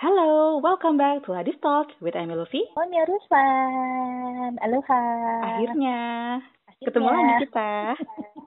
[0.00, 2.64] Hello, welcome back to Ladies Talk with Amy Luffy.
[2.72, 5.04] Monia Ruslan, aloha.
[5.44, 6.00] Akhirnya,
[6.40, 6.84] Akhirnya.
[6.88, 7.70] ketemu lagi kita.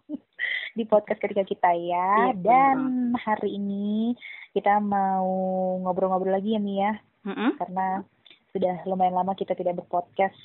[0.81, 2.33] di podcast ketika kita ya.
[2.33, 4.17] Iya, Dan hari ini
[4.57, 5.29] kita mau
[5.85, 7.61] ngobrol-ngobrol lagi ya Mia, Mm-mm.
[7.61, 8.01] karena
[8.49, 10.37] sudah lumayan lama kita tidak berpodcast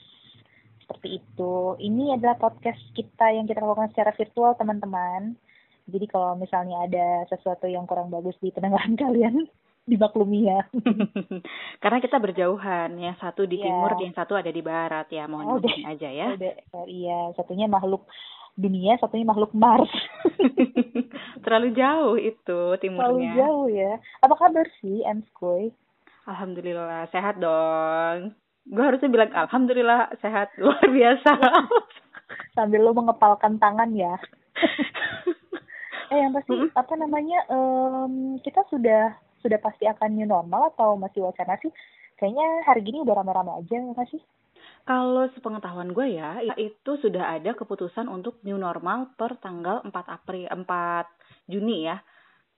[0.84, 1.72] seperti itu.
[1.80, 5.40] Ini adalah podcast kita yang kita lakukan secara virtual teman-teman.
[5.88, 9.48] Jadi kalau misalnya ada sesuatu yang kurang bagus di pendengaran kalian,
[9.88, 10.60] dimaklumi ya.
[11.82, 13.64] Karena kita berjauhan, yang satu di Iya.
[13.66, 15.24] timur, yang satu ada di barat ya.
[15.24, 16.26] Mohon Oh, maafin aja ya.
[16.30, 18.04] Udah, oh, iya, satunya makhluk
[18.54, 19.88] dunia, satunya makhluk Mars.
[21.44, 23.32] Terlalu jauh itu Terlalu timurnya.
[23.34, 23.92] jauh ya.
[24.20, 25.72] Apa kabar sih, Emskoy?
[26.24, 28.36] Alhamdulillah, sehat dong.
[28.64, 31.32] Gue harusnya bilang alhamdulillah sehat luar biasa.
[32.52, 34.12] Sambil lo mengepalkan tangan ya.
[36.08, 36.68] eh, yang pasti Mm-mm.
[36.74, 37.38] apa namanya?
[37.48, 41.70] em, kita sudah sudah pasti akan new normal atau masih wacana sih?
[42.18, 44.22] Kayaknya hari gini udah rame-rame aja nggak sih?
[44.88, 50.48] Kalau sepengetahuan gue ya, itu sudah ada keputusan untuk new normal per tanggal 4 April
[50.48, 50.64] 4
[51.46, 52.00] Juni ya.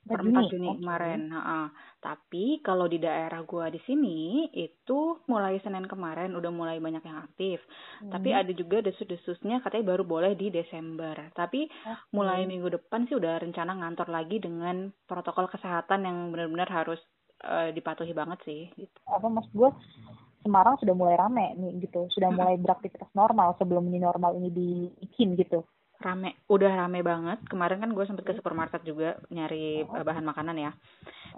[0.01, 0.79] Per 4 Juni Oke.
[0.81, 1.21] kemarin.
[1.31, 1.67] Heeh.
[2.01, 7.19] Tapi kalau di daerah gua di sini itu mulai Senin kemarin udah mulai banyak yang
[7.21, 7.61] aktif.
[8.09, 8.41] Tapi Hmm.
[8.41, 11.15] ada juga desus-desusnya katanya baru boleh di Desember.
[11.37, 12.01] Tapi Oke.
[12.17, 17.01] mulai minggu depan sih udah rencana ngantor lagi dengan protokol kesehatan yang benar-benar harus
[17.41, 18.99] eh, dipatuhi banget sih gitu.
[19.09, 19.71] apa maksud gue
[20.41, 25.37] Semarang sudah mulai rame nih gitu, sudah mulai beraktivitas normal sebelum new normal ini dibikin
[25.37, 25.69] gitu.
[26.01, 27.45] Rame, udah rame banget.
[27.45, 30.73] Kemarin kan gue sempet ke supermarket juga nyari eh, bahan makanan ya.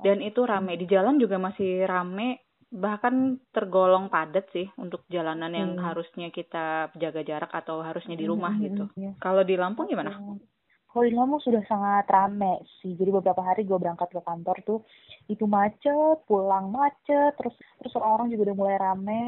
[0.07, 2.39] Dan itu rame di jalan juga masih rame
[2.73, 5.93] bahkan tergolong padat sih untuk jalanan yang Hmm.
[5.93, 8.85] harusnya kita jaga jarak atau harusnya di rumah Hmm, gitu.
[8.97, 9.13] iya.
[9.21, 10.17] Kalau di Lampung gimana?
[10.89, 12.97] Kalau di Lampung sudah sangat rame sih.
[12.97, 14.81] Jadi beberapa hari gue berangkat ke kantor tuh
[15.29, 19.25] itu macet, pulang macet, terus terus orang-orang juga udah mulai rame,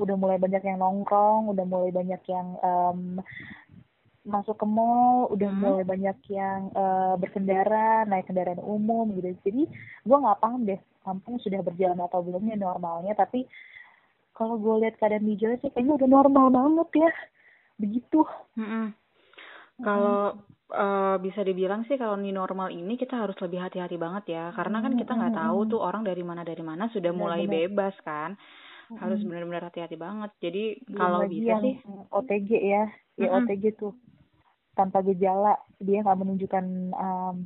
[0.00, 3.00] udah mulai banyak yang nongkrong, udah mulai banyak yang em,
[4.26, 5.60] masuk ke mall, udah Hmm.
[5.62, 9.32] mulai banyak yang eh, berkendara, naik kendaraan umum gitu.
[9.46, 9.62] Jadi
[10.02, 13.46] gue nggak paham deh Lampung sudah berjalan atau belumnya normalnya, tapi
[14.34, 17.10] kalau gue lihat keadaan di jalan sih kayaknya udah normal banget ya.
[17.78, 18.20] Begitu.
[18.58, 18.90] Mm-mm.
[19.78, 20.34] Kalau
[20.66, 24.82] eh, bisa dibilang sih kalau new normal ini kita harus lebih hati-hati banget ya, karena
[24.82, 27.70] kan kita nggak tahu tuh orang dari mana dari mana sudah mulai Benar-benar.
[27.70, 28.30] bebas kan.
[28.86, 30.30] Harus benar-benar hati-hati banget.
[30.42, 31.74] Jadi kalau bisa sih
[32.10, 32.84] OTG ya,
[33.18, 33.46] ya Mm-mm.
[33.46, 33.94] OTG tuh
[34.76, 37.36] tanpa gejala, dia nggak menunjukkan um,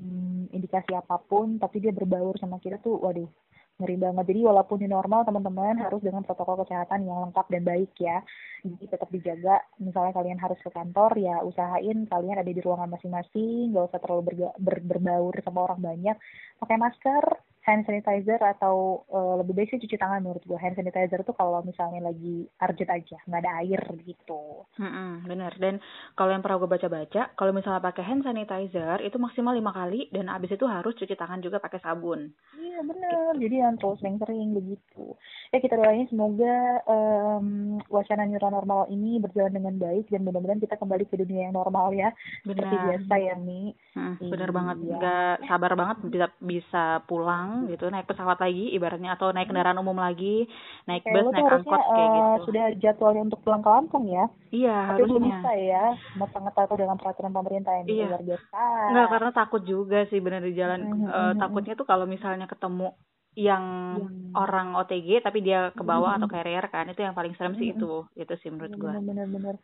[0.51, 3.31] indikasi apa pun, tapi dia berbaur sama kita tuh, waduh,
[3.79, 4.35] ngeri banget.
[4.35, 8.21] Jadi walaupun ini normal, teman-teman harus dengan protokol kesehatan yang lengkap dan baik ya.
[8.67, 9.57] Jadi tetap dijaga.
[9.81, 14.23] Misalnya kalian harus ke kantor, ya usahain kalian ada di ruangan masing-masing, nggak usah terlalu
[14.59, 16.17] ber- berbaur sama orang banyak.
[16.61, 17.25] Pakai masker,
[17.71, 20.59] hand sanitizer atau eh, lebih baik sih cuci tangan menurut gue.
[20.59, 24.67] Hand sanitizer tuh kalau misalnya lagi urgent aja, nggak ada air gitu.
[24.83, 25.55] Mm-mm, bener.
[25.63, 25.79] Dan
[26.19, 30.27] kalau yang pernah gue baca-baca, kalau misalnya pakai hand sanitizer itu maksimal lima kali dan
[30.27, 32.35] abis itu harus cuci tangan juga pakai sabun.
[32.59, 35.15] Iya benar, jadi yang terus sering-sering begitu.
[35.55, 40.81] Ya kita doain semoga em, wacana new normal ini berjalan dengan baik dan mudah-mudahan kita
[40.81, 42.11] kembali ke dunia yang normal ya,
[42.43, 42.85] seperti Bener.
[42.89, 43.77] biasa ya Mi.
[43.93, 44.77] Mm, bener banget.
[44.81, 44.97] Iya.
[44.97, 49.99] Nggak sabar banget bisa bisa pulang gitu, naik pesawat lagi ibaratnya atau naik kendaraan umum
[49.99, 50.49] lagi,
[50.87, 52.41] naik Kayak bus, naik harusnya angkot kayak eh, gitu.
[52.47, 55.37] sudah jadwalnya untuk pulang ke Lampung ya, Iya, tapi belum harusnya.
[55.43, 55.85] bisa ya,
[56.31, 58.07] sangat tahu dengan peraturan pemerintah yang Iya.
[58.09, 58.63] luar biasa.
[58.91, 60.81] Enggak, karena takut juga sih bener di jalan.
[60.87, 62.95] Mhm, Eh, mhm, takutnya tuh kalau misalnya ketemu
[63.39, 63.65] yang
[64.03, 66.19] Yang- orang OTG tapi dia ke bawah Mhm.
[66.19, 67.75] atau carrier kan, itu yang paling serem sih Mhm.
[67.79, 67.93] itu.
[68.15, 68.99] Itu sih menurut gua.
[68.99, 69.55] Bener-bener.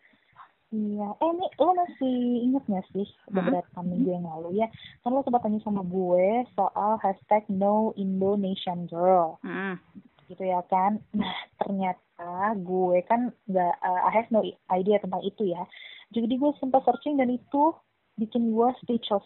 [0.77, 4.69] Iya, eh nih lo masih inget gak sih beberapa minggu yang lalu ya,
[5.01, 9.81] kan lo sempat tanya sama gue soal hashtag no Indonesian girl, Mm.
[10.29, 11.01] gitu ya kan.
[11.17, 11.33] Nah
[11.65, 15.65] ternyata gue kan nggak, uh, I have no idea tentang itu ya.
[16.13, 17.73] Jadi gue sempat searching dan itu
[18.21, 19.25] bikin gue speechless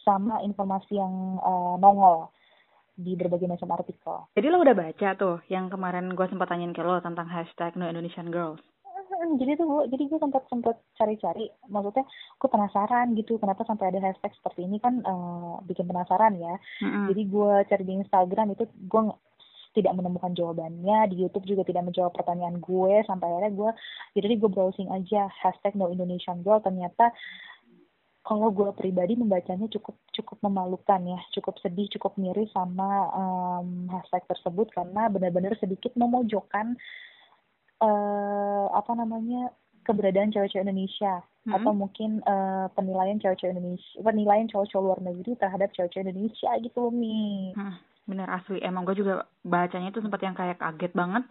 [0.00, 2.32] sama informasi yang uh, nongol
[2.96, 4.24] di berbagai macam artikel.
[4.32, 7.84] Jadi lo udah baca tuh yang kemarin gua sempat tanyain ke lo tentang hashtag no
[7.84, 8.62] Indonesian Girls.
[9.06, 11.46] Hmm, jadi tuh gue jadi gue sempat sempat cari-cari.
[11.70, 12.04] Maksudnya
[12.36, 16.54] gue penasaran gitu kenapa sampai ada hashtag seperti ini kan eh, bikin penasaran ya.
[16.82, 17.14] Mm-mm.
[17.14, 19.02] jadi gue cari di Instagram itu gue
[19.76, 21.12] tidak menemukan jawabannya.
[21.12, 23.70] Di YouTube juga tidak menjawab pertanyaan gue sampai akhirnya gue
[24.16, 26.64] jadi gue browsing aja hashtag no Indonesian girl.
[26.64, 27.12] Ternyata
[28.26, 31.20] kalau gue pribadi membacanya cukup cukup memalukan ya.
[31.36, 34.72] Cukup sedih cukup miris sama em, hashtag tersebut.
[34.72, 36.74] Karena benar-benar sedikit memojokkan
[37.78, 39.52] eh apa namanya
[39.82, 41.22] keberadaan cewek-cewek Indonesia.
[41.46, 41.62] Mm-mm.
[41.62, 46.90] atau mungkin eh, penilaian cewek-cewek Indonesia penilaian cowok-cowok luar negeri terhadap cewek-cewek Indonesia gitu loh
[46.90, 47.54] Mi.
[47.54, 47.78] Hmm.
[48.02, 48.58] bener asli.
[48.60, 51.22] Emang gue juga bacanya itu sempat yang kayak kaget banget.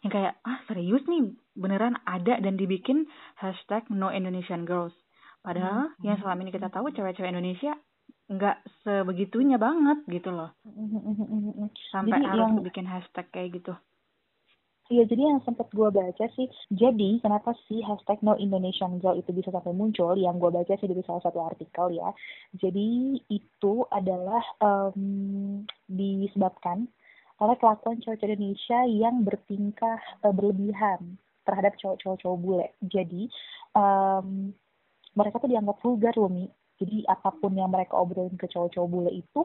[0.00, 1.32] Yang kayak ah serius nih?
[1.54, 4.92] Beneran ada dan dibikin hashtag no Indonesian girls.
[5.40, 6.00] Padahal Hmm.
[6.02, 7.72] yang selama ini kita tahu cewek-cewek Indonesia
[8.26, 10.52] nggak sebegitunya banget gitu loh.
[11.88, 13.72] Sampai Jadi harus yang- bikin hashtag kayak gitu
[14.92, 19.32] Iya, jadi yang sempat gue baca sih, jadi kenapa sih hashtag No Indonesian Girl itu
[19.32, 20.12] bisa sampai muncul?
[20.12, 22.12] Yang gue baca sih dari salah satu artikel ya.
[22.52, 26.84] Jadi itu adalah em, disebabkan
[27.40, 31.16] oleh kelakuan cowok Indonesia yang bertingkah eh, berlebihan
[31.48, 32.68] terhadap cowok-cowok cowok bule.
[32.84, 33.32] Jadi
[33.72, 34.52] em,
[35.16, 36.28] mereka tuh dianggap vulgar loh.
[36.76, 39.40] Jadi apa pun yang mereka obrolin ke cowok-cowok bule itu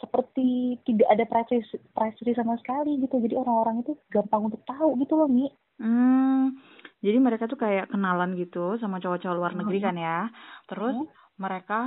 [0.00, 3.20] seperti tidak ada privacy, sama sekali gitu.
[3.20, 5.46] Jadi orang-orang itu gampang untuk tahu gitu loh, Mi.
[5.80, 6.56] Hmm,
[7.00, 9.84] jadi mereka tuh kayak kenalan gitu sama cowok-cowok luar negeri Mhm.
[9.84, 10.18] kan ya.
[10.68, 11.08] Terus Mhm.
[11.40, 11.80] mereka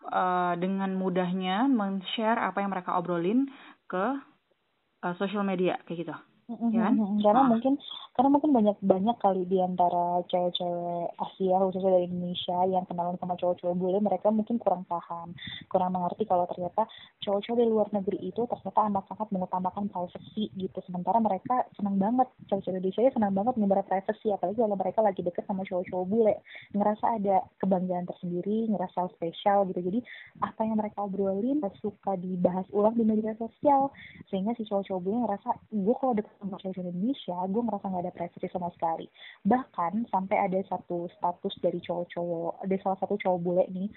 [0.00, 3.52] eh, dengan mudahnya men-share apa yang mereka obrolin
[3.84, 4.16] ke
[5.04, 6.16] eh, social media kayak gitu.
[6.50, 6.98] Ya kan?
[6.98, 7.48] Mhm, Karena Ah.
[7.48, 7.74] mungkin
[8.10, 13.38] karena mungkin banyak banyak kali di antara cewek-cewek Asia khususnya dari Indonesia yang kenalan sama
[13.38, 15.32] cowok-cowok bule mereka mungkin kurang paham,
[15.70, 16.90] kurang mengerti kalau ternyata
[17.22, 20.78] cowok-cowok dari luar negeri itu ternyata amat sangat mengutamakan privacy gitu.
[20.84, 25.20] Sementara mereka senang banget cewek-cewek Indonesia ya senang banget menyebar privacy apalagi kalau mereka lagi
[25.22, 26.34] deket sama cowok-cowok bule
[26.74, 29.80] ngerasa ada kebanggaan tersendiri, ngerasa spesial gitu.
[29.86, 30.00] Jadi
[30.42, 33.94] apa yang mereka obrolin suka dibahas ulang di media sosial
[34.28, 38.16] sehingga si cowok-cowok bule ngerasa gue kalau deket sama cowok Indonesia gue ngerasa nggak ada
[38.16, 39.06] privacy sama sekali.
[39.44, 43.88] Bahkan sampai ada satu status dari cowok-cowok ada salah satu cowok bule nih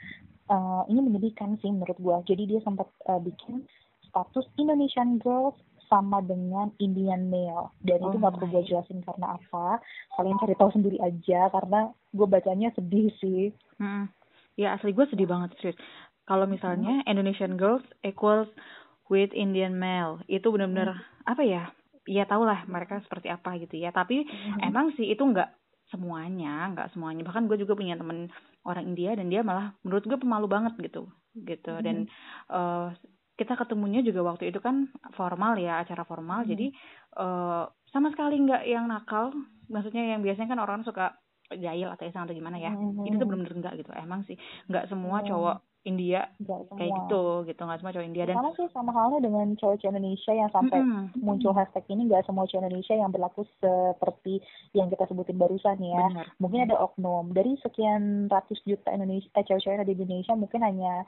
[0.51, 3.63] eh, ini menyedihkan sih menurut gue jadi dia sempat eh, bikin
[4.11, 5.55] status Indonesian girls
[5.87, 7.69] sama dengan Indian male.
[7.85, 9.77] Dan itu Oh nggak perlu gue jelasin karena apa
[10.17, 13.53] kalian cari tahu sendiri aja karena gue bacanya sedih sih.
[13.77, 14.09] Mm-mm.
[14.57, 15.77] Ya asli gue sedih banget serius.
[16.23, 18.47] Kalau misalnya Indonesian girls equals
[19.11, 21.69] with Indian male itu benar-benar apa ya?
[22.03, 23.95] Ya tau lah mereka seperti apa gitu ya.
[23.95, 24.27] Tapi
[24.59, 25.49] emang sih itu nggak
[25.91, 27.23] semuanya, nggak semuanya.
[27.23, 28.27] Bahkan gue juga punya temen
[28.67, 31.07] orang India dan dia malah menurut gue pemalu banget gitu,
[31.37, 31.73] gitu.
[31.79, 32.09] Dan
[32.51, 32.87] eh,
[33.39, 36.43] kita ketemunya juga waktu itu kan formal ya, acara formal.
[36.43, 36.49] Mhm.
[36.51, 36.67] Jadi
[37.19, 37.63] eh,
[37.93, 39.31] sama sekali nggak yang nakal.
[39.71, 41.15] Maksudnya yang biasanya kan orang suka
[41.53, 42.73] jahil atau iseng atau gimana ya.
[42.75, 43.05] Mhm.
[43.07, 43.91] Ini tuh bener-bener enggak gitu.
[43.95, 44.35] Emang sih
[44.67, 45.27] nggak semua Mhm.
[45.29, 47.61] cowok India kayak gitu, gitu.
[47.63, 51.05] Nggak semua cowok India dan sama sih sama halnya dengan cowok-cowok Indonesia yang sampai Mm-mm.
[51.19, 54.39] muncul hashtag ini nggak semua cowok Indonesia yang berlaku seperti
[54.71, 56.07] yang kita sebutin barusan ya.
[56.07, 56.27] bener.
[56.39, 61.03] Mungkin ada oknum dari sekian ratus juta Indonesia eh, yang ada di Indonesia mungkin hanya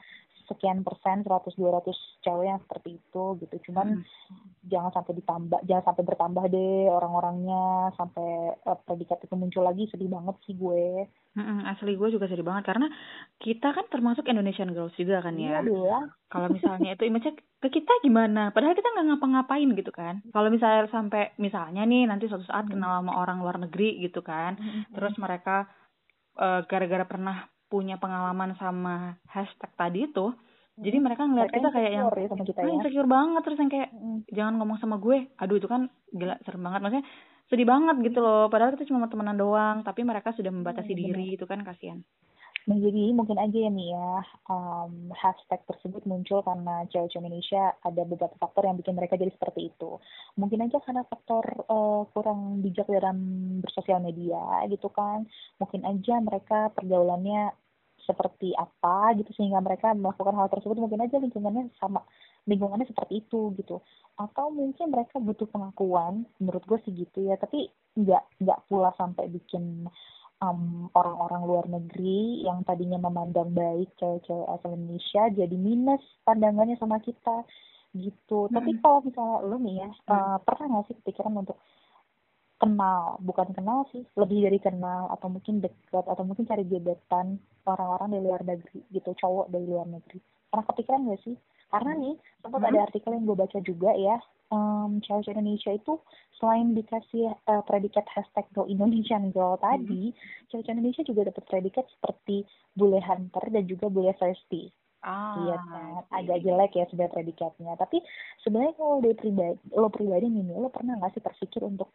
[0.46, 1.92] sekian persen 100 200
[2.24, 3.56] cewek yang seperti itu gitu.
[3.70, 4.66] Cuman Mm-mm.
[4.66, 10.10] jangan sampai ditambah jangan sampai bertambah deh orang-orangnya sampai eh, predikat itu muncul lagi sedih
[10.10, 11.06] banget sih gue.
[11.68, 12.88] Asli gue juga sedih banget karena
[13.36, 15.60] kita kan termasuk Indonesian girls juga kan ya.
[15.60, 15.98] Iya.
[16.32, 17.28] Kalau misalnya itu image
[17.60, 18.50] ke kita gimana?
[18.50, 20.24] Padahal kita nggak ngapa-ngapain gitu kan.
[20.32, 24.56] Kalau misalnya sampai misalnya nih nanti suatu saat kenal sama orang luar negeri gitu kan.
[24.90, 25.68] Terus mereka
[26.40, 30.32] eh, gara-gara pernah punya pengalaman sama hashtag tadi itu,
[30.76, 32.72] jadi mereka ngeliat Mereka kita kayak yang ya sama kita "Ah, ya.
[32.72, 34.18] insecure banget terus yang kayak Mm.
[34.32, 35.18] jangan ngomong sama gue.
[35.36, 35.82] Aduh itu kan
[36.12, 37.04] gila serem banget maksudnya
[37.46, 38.48] sedih banget gitu loh.
[38.48, 42.00] Padahal kita cuma temenan doang, tapi mereka sudah membatasi Hmm, diri itu kan kasihan.
[42.66, 44.10] Nah, jadi mungkin aja ya nih ya,
[44.50, 49.70] um, hashtag tersebut muncul karena cewek-cewek Indonesia ada beberapa faktor yang bikin mereka jadi seperti
[49.70, 50.02] itu.
[50.34, 53.18] Mungkin aja karena faktor uh, kurang bijak dalam
[53.62, 55.30] bersosial media gitu kan.
[55.62, 57.54] Mungkin aja mereka pergaulannya
[58.06, 62.06] seperti apa gitu sehingga mereka melakukan hal tersebut mungkin aja lingkungannya sama
[62.46, 63.82] lingkungannya seperti itu gitu
[64.16, 69.26] atau mungkin mereka butuh pengakuan menurut gue sih gitu ya tapi nggak nggak pula sampai
[69.28, 69.90] bikin
[70.40, 77.00] um, orang-orang luar negeri yang tadinya memandang baik cewek-cewek asal Indonesia jadi minus pandangannya sama
[77.00, 77.44] kita
[77.96, 78.52] gitu.
[78.52, 78.82] Tapi Mm-mm.
[78.84, 80.12] kalau misalnya lo nih ya, Mm.
[80.12, 81.58] uh, pernah nggak sih kepikiran untuk
[82.56, 88.08] kenal, bukan kenal sih, lebih dari kenal atau mungkin dekat atau mungkin cari gebetan orang-orang
[88.14, 90.18] dari luar negeri gitu, cowok dari luar negeri.
[90.50, 91.36] Pernah kepikiran nggak sih?
[91.66, 92.70] Karena nih sempat Hmm.
[92.70, 94.16] ada artikel yang gue baca juga ya,
[94.54, 95.98] um, cewek Indonesia itu
[96.38, 100.14] selain dikasih uh, predikat hashtag Go Indonesian Girl tadi,
[100.48, 102.46] cewek Indonesia juga dapat predikat seperti
[102.78, 104.70] bule hunter dan juga bule thirsty.
[105.02, 106.14] Ah, Iya kan, I see.
[106.18, 107.72] agak jelek ya sebenarnya predikatnya.
[107.78, 107.98] Tapi
[108.42, 111.90] sebenarnya kalau dari pribadi, lo pribadi nih, lo pernah nggak sih terpikir untuk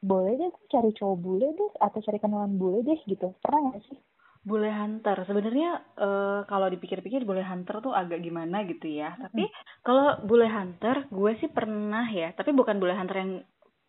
[0.00, 3.34] boleh deh cari cowok bule deh atau cari kenalan bule deh gitu?
[3.38, 3.98] Pernah nggak sih?
[4.40, 9.12] Bule hunter sebenarnya eh, kalau dipikir-pikir bule hunter tuh agak gimana gitu ya.
[9.20, 9.44] Tapi
[9.84, 13.32] kalau bule hunter gue sih pernah ya, tapi bukan bule hunter yang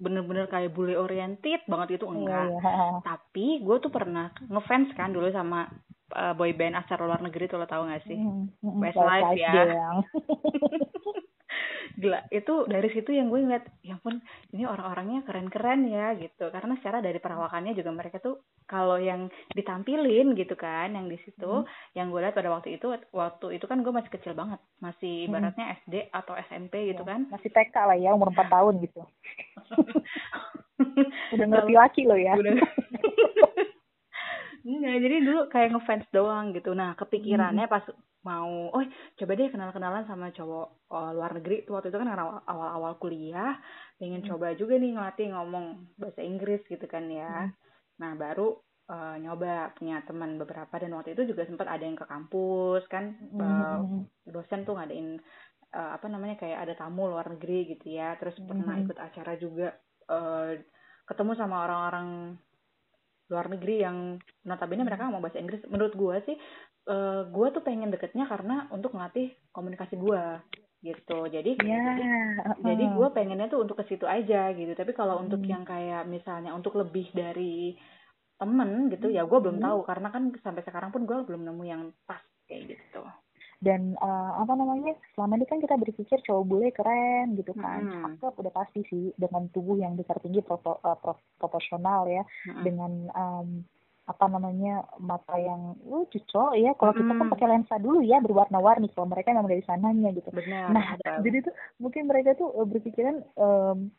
[0.01, 2.51] bener-bener kayak bule oriented banget enggak.
[2.51, 2.99] Iya, iya.
[3.05, 5.71] Tapi gue tuh pernah ngefans kan dulu sama
[6.11, 8.19] eh, boy band asal luar negeri tuh lo tau gak sih?
[8.19, 9.55] Mm, mm, Westlife Westlife ya.
[11.97, 14.23] gila itu dari situ yang gue ngeliat ya pun
[14.55, 20.31] ini orang-orangnya keren-keren ya gitu karena secara dari perawakannya juga mereka tuh kalau yang ditampilin
[20.37, 21.97] gitu kan yang di situ hmm.
[21.97, 25.27] yang gue lihat pada waktu itu waktu itu kan gue masih kecil banget masih hmm.
[25.31, 25.75] ibaratnya hmm.
[25.83, 29.01] SD atau SMP gitu ya, kan masih TK lah ya umur empat tahun gitu
[31.37, 32.55] udah ngerti laki lo ya udah
[34.61, 36.71] Enggak, jadi dulu kayak ngefans doang gitu.
[36.77, 37.73] Nah, kepikirannya hmm.
[37.73, 37.85] pas
[38.21, 38.85] mau, oh
[39.17, 41.65] coba deh kenal-kenalan sama cowok oh, luar negeri.
[41.65, 42.09] Tuh waktu itu kan
[42.45, 43.57] awal-awal kuliah,
[43.97, 44.29] pengen hmm.
[44.29, 45.65] coba juga nih ngelatih ngomong
[45.97, 47.49] bahasa Inggris gitu kan ya.
[47.49, 47.53] Hmm.
[47.97, 48.53] Nah, baru
[48.93, 53.17] uh, nyoba punya teman beberapa dan waktu itu juga sempat ada yang ke kampus kan,
[53.17, 53.41] hmm.
[53.41, 53.81] uh,
[54.29, 55.17] dosen tuh ngadain
[55.73, 58.13] uh, apa namanya kayak ada tamu luar negeri gitu ya.
[58.21, 58.85] Terus pernah hmm.
[58.85, 59.73] ikut acara juga
[60.13, 60.53] uh,
[61.09, 62.37] ketemu sama orang-orang
[63.31, 66.37] luar negeri yang notabene mereka mau bahasa Inggris menurut gue sih
[66.91, 70.23] uh, gue tuh pengen deketnya karena untuk ngelatih komunikasi gue
[70.81, 71.95] gitu jadi yeah.
[71.95, 72.05] jadi,
[72.43, 72.55] uh.
[72.59, 75.23] jadi gue pengennya tuh untuk ke situ aja gitu tapi kalau hmm.
[75.29, 77.77] untuk yang kayak misalnya untuk lebih dari
[78.41, 79.65] temen gitu ya gue belum hmm.
[79.69, 82.19] tahu karena kan sampai sekarang pun gue belum nemu yang pas
[82.49, 83.01] kayak gitu
[83.61, 87.85] dan uh, apa namanya selama ini kan kita berpikir cowok bule keren gitu kan.
[87.85, 88.17] Hmm.
[88.17, 92.25] cakep udah pasti sih dengan tubuh yang besar tinggi pro, uh, pro, proporsional ya.
[92.49, 92.65] Hmm.
[92.65, 93.49] dengan um,
[94.09, 96.73] apa namanya mata yang uh cocok ya.
[96.73, 98.89] Kalau kita kan pakai lensa dulu ya berwarna-warni.
[98.97, 100.33] Kalau mereka memang dari sananya gitu.
[100.33, 100.87] Benar, nah
[101.21, 103.93] jadi tuh mungkin mereka tuh uh, berpikiran um,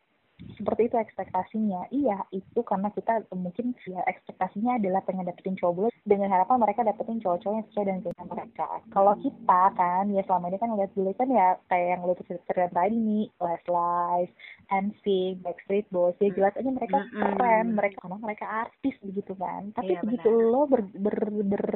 [0.59, 5.89] seperti itu ekspektasinya iya itu karena kita mungkin ya ekspektasinya adalah pengen dapetin cowok bule
[6.03, 10.47] dengan harapan mereka dapetin cowok-cowok yang sesuai dengan keinginan mereka kalau kita kan ya selama
[10.51, 14.33] ini kan ngeliat bule kan ya kayak yang lu cerita tadi nih Westlife,
[14.71, 17.21] NSYNC, Backstreet Boys ya jelas aja mereka mm -hmm.
[17.21, 20.51] keren mereka karena mereka artis begitu kan tapi iya, begitu benar.
[20.51, 21.67] lo ber, ber, ber,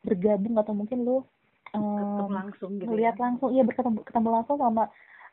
[0.00, 1.28] bergabung atau mungkin lo
[1.74, 3.14] um, langsung gitu ya.
[3.16, 4.88] langsung iya berketemu ketemu langsung sama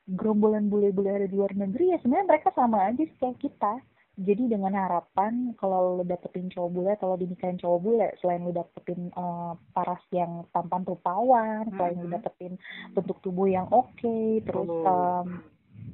[0.08, 3.74] gerombolan bule-bule ada di luar negeri ya sebenarnya mereka sama aja sih kayak kita
[4.18, 8.50] jadi dengan harapan kalau lo dapetin cowok bule atau lo dinikahin cowok bule selain lo
[8.50, 12.12] dapetin uh, paras yang tampan rupawan selain mm -hmm.
[12.12, 12.54] lo dapetin
[12.98, 15.44] bentuk tubuh yang oke okay, terus um,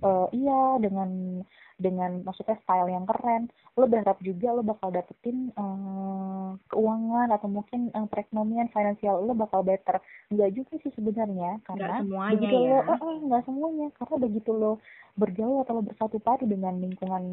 [0.02, 1.42] uh, iya dengan
[1.78, 7.90] dengan maksudnya style yang keren lo berharap juga lo bakal dapetin uh, keuangan atau mungkin
[7.98, 9.98] uh, perekonomian finansial lo bakal better
[10.30, 12.70] enggak juga sih sebenarnya karena semuanya begitu ya.
[12.70, 14.72] lo uh, uh, enggak semuanya karena begitu lo
[15.14, 17.24] bergaul atau lo bersatu padu dengan lingkungan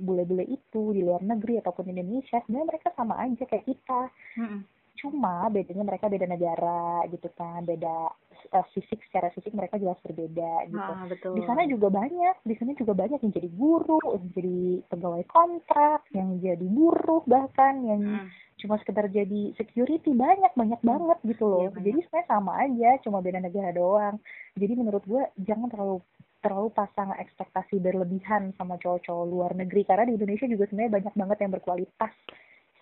[0.00, 4.00] bule-bule itu di luar negeri ataupun Indonesia sebenarnya mereka sama aja kayak kita
[4.36, 4.60] hmm.
[4.98, 8.10] Cuma bedanya mereka beda negara gitu kan beda
[8.52, 10.92] uh, fisik secara fisik mereka jelas berbeda gitu.
[10.92, 11.34] Ah, betul.
[11.38, 14.58] Di sana juga banyak, di sana juga banyak yang jadi guru, yang jadi
[14.90, 18.28] pegawai kontrak, yang jadi buruh bahkan yang hmm.
[18.62, 20.90] cuma sekedar jadi security banyak banyak hmm.
[20.90, 21.68] banget gitu loh.
[21.68, 24.16] Ya, jadi sebenarnya sama aja, cuma beda negara doang.
[24.58, 25.98] Jadi menurut gue jangan terlalu
[26.38, 31.38] terlalu pasang ekspektasi berlebihan sama cowok-cowok luar negeri karena di Indonesia juga sebenarnya banyak banget
[31.42, 32.12] yang berkualitas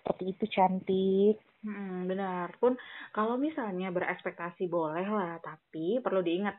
[0.07, 1.35] seperti itu cantik
[1.65, 2.53] Hmm, benar.
[2.61, 2.77] Pun
[3.11, 6.55] kalau misalnya berekspektasi boleh lah, tapi perlu diingat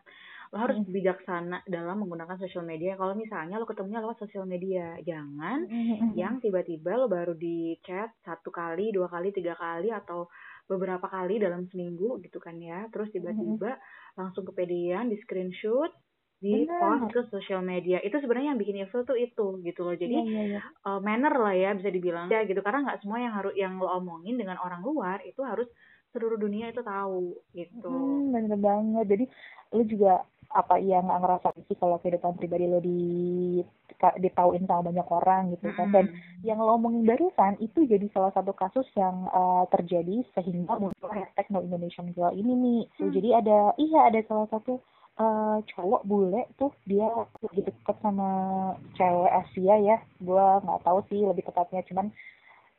[0.49, 0.89] lo harus hmm.
[0.89, 2.97] bijaksana dalam menggunakan sosial media.
[2.97, 6.17] Kalau misalnya lo ketemunya lewat sosial media, jangan hmm.
[6.17, 10.27] yang tiba-tiba lo baru di chat satu kali, dua kali, tiga kali atau
[10.69, 12.89] beberapa kali dalam seminggu gitu kan ya.
[12.91, 14.19] Terus tiba-tiba hmm.
[14.19, 15.93] langsung kepedean di screenshot
[16.39, 17.99] di post ke sosial media.
[18.03, 19.95] Itu sebenarnya yang bikin ilfil tuh itu gitu loh.
[19.99, 20.63] Jadi yeah, yeah, yeah.
[20.87, 22.63] Uh, manner lah ya bisa dibilang ya gitu.
[22.63, 25.67] Karena nggak semua yang harus yang lo omongin dengan orang luar itu harus
[26.15, 27.91] seluruh dunia itu tahu gitu.
[27.91, 29.05] Hmm, bener banget.
[29.11, 29.25] Jadi
[29.75, 33.01] lo juga apa yang nggak ngerasa sih kalau kehidupan pribadi lo di
[33.99, 35.91] ditauin sama banyak orang gitu kan.
[35.91, 36.15] Dan
[36.47, 41.51] yang lo omongin barusan itu jadi salah satu kasus yang uh, terjadi sehingga muncul hashtag
[41.51, 42.81] no Indonesian Girl ini nih.
[42.95, 43.13] So, hmm.
[43.13, 44.79] jadi ada iya ada salah satu
[45.19, 47.07] uh, cowok bule tuh dia
[47.43, 48.29] lagi deket sama
[48.95, 49.97] cewek Asia ya.
[50.23, 51.83] Gue nggak tahu sih lebih tepatnya.
[51.91, 52.15] Cuman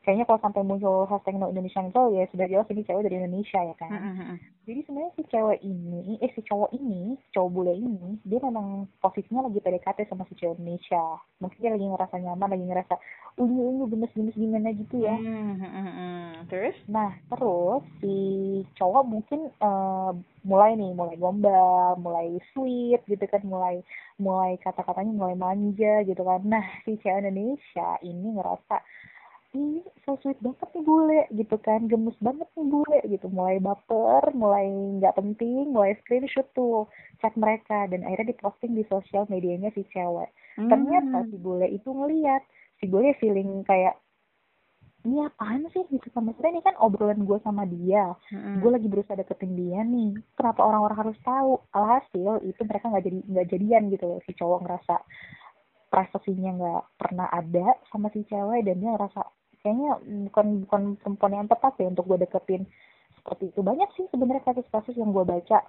[0.04, 3.60] kayaknya kalau sampai muncul hashtag no Indonesian Girl ya sudah jelas ini cewek dari Indonesia
[3.60, 3.92] ya kan.
[3.92, 4.36] Mm-hmm.
[4.64, 9.46] jadi sebenarnya si cewek ini eh si cowok ini cowok bule ini dia memang posisinya
[9.46, 11.20] lagi PDKT sama si cewek Indonesia.
[11.44, 12.96] Mungkin dia lagi ngerasa nyaman lagi ngerasa
[13.40, 15.16] unyu unyu gemes gemes gimana gitu ya.
[15.16, 16.52] Mm-hmm.
[16.52, 16.76] terus?
[16.92, 18.16] Nah terus si
[18.76, 20.12] cowok mungkin uh,
[20.44, 23.80] mulai nih mulai gombal mulai sweet gitu kan mulai
[24.20, 26.44] mulai kata-katanya mulai manja gitu kan.
[26.44, 28.78] Nah si cewek Indonesia ini ngerasa
[29.50, 31.88] ih so sweet banget nih bule gitu kan.
[31.88, 33.32] Gemes banget nih bule gitu.
[33.32, 34.68] Mulai baper mulai
[35.00, 36.92] nggak penting mulai screenshot tuh
[37.24, 37.88] chat mereka.
[37.88, 40.28] Dan akhirnya diposting di sosial medianya si cewek.
[40.60, 40.68] Hmm.
[40.68, 42.44] ternyata si bule itu ngeliat
[42.80, 44.00] si bule feeling kayak
[45.08, 45.84] ini apaan sih?
[45.88, 46.12] Gitu.
[46.12, 48.12] Kan maksudnya ini kan obrolan gue sama dia.
[48.36, 48.60] Mm-mm.
[48.60, 50.20] gue lagi berusaha deketin dia nih.
[50.36, 51.64] Kenapa orang-orang harus tahu?
[51.72, 54.20] Alhasil itu mereka nggak jadi nggak jadian gitu loh.
[54.28, 54.96] Si cowok ngerasa
[55.90, 59.22] prestasinya nggak pernah ada sama si cewek dan dia ngerasa
[59.60, 59.92] kayaknya
[60.32, 62.64] bukan bukan perempuan yang tepat ya untuk gue deketin.
[63.20, 63.60] Seperti itu.
[63.64, 65.64] Banyak sih sebenarnya kasus-kasus yang gue baca.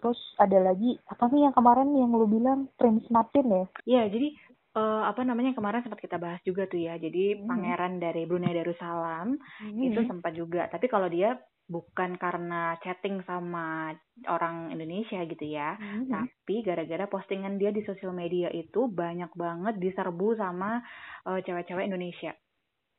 [0.00, 2.72] Terus ada lagi apa nih yang kemarin yang lu bilang?
[2.80, 3.64] Prince Martin ya?
[3.84, 4.28] Iya, jadi
[4.76, 6.94] eh, apa namanya kemarin sempat kita bahas juga tuh ya.
[6.96, 7.46] Jadi Mhm.
[7.46, 9.34] pangeran dari Brunei Darussalam
[9.82, 10.70] itu sempat juga.
[10.70, 11.34] Tapi kalau dia
[11.70, 13.94] bukan karena chatting sama
[14.26, 15.78] orang Indonesia gitu ya.
[15.78, 16.10] Mhm.
[16.10, 20.82] Tapi gara-gara postingan dia di sosial media itu banyak banget diserbu sama
[21.26, 22.34] eh, cewek-cewek Indonesia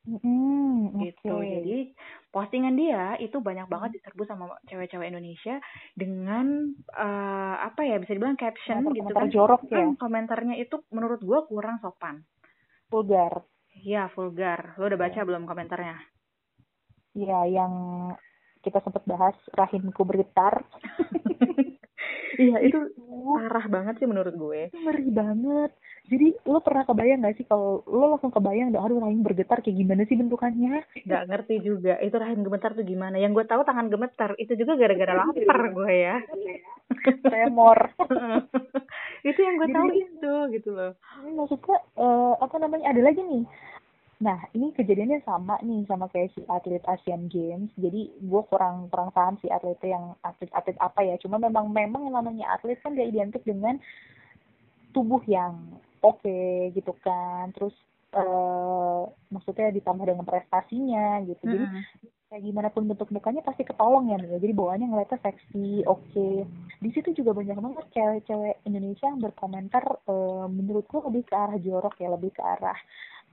[0.01, 1.29] Hmm, gitu.
[1.29, 1.46] oke.
[1.46, 1.93] Jadi
[2.34, 5.62] postingan dia itu banyak banget diserbu sama cewek-cewek Indonesia
[5.93, 9.29] dengan eh, apa ya bisa dibilang caption gitu Komentar-komentar kan.
[9.29, 12.25] jorok ya, Hmm, komentarnya itu menurut gua kurang sopan.
[12.91, 13.34] vulgar.
[13.81, 14.75] Iya, vulgar.
[14.77, 15.96] Lo udah baca belum komentarnya?
[17.13, 17.74] Ya, yang
[18.63, 20.63] kita sempat bahas rahimku bergetar.
[22.39, 22.79] Iya, itu
[23.21, 24.61] Uh, parah banget sih menurut gue.
[24.73, 25.71] ngeri banget.
[26.09, 30.03] Jadi lo pernah kebayang gak sih kalau lo langsung kebayang, aduh rahim bergetar kayak gimana
[30.09, 30.81] sih bentukannya?
[31.05, 32.01] Nggak ngerti juga.
[32.01, 33.21] Itu rahim gemetar tuh gimana.
[33.21, 34.33] Yang gue tahu tangan gemetar.
[34.41, 36.15] Itu juga gara-gara lapar gue ya.
[37.23, 37.79] Tremor.
[39.29, 40.91] itu yang gue tahu itu gitu loh.
[41.21, 42.91] Ini maksudnya eh, apa namanya?
[42.91, 43.43] Ada lagi nih.
[44.21, 47.73] Nah, ini kejadiannya sama nih sama kayak si atlet Asian Games.
[47.73, 51.17] Jadi gue kurang kurang paham si atletnya yang atlet-atlet apa ya.
[51.17, 53.81] Cuma memang memang yang namanya atlet kan dia identik dengan
[54.93, 55.57] tubuh yang
[56.05, 57.49] oke gitu kan.
[57.57, 57.73] Terus
[58.13, 59.01] eh
[59.33, 61.41] maksudnya ditambah dengan prestasinya gitu.
[61.41, 61.83] Jadi Mm-mm.
[62.29, 64.37] kayak gimana pun bentuk mukanya pasti ketolong ya nih.
[64.37, 66.29] Jadi bawaannya ngeliatnya seksi, oke.
[66.77, 71.97] Di situ juga banyak banget cewek-cewek Indonesia yang berkomentar eh, menurutku lebih ke arah jorok
[71.97, 72.77] ya, lebih ke arah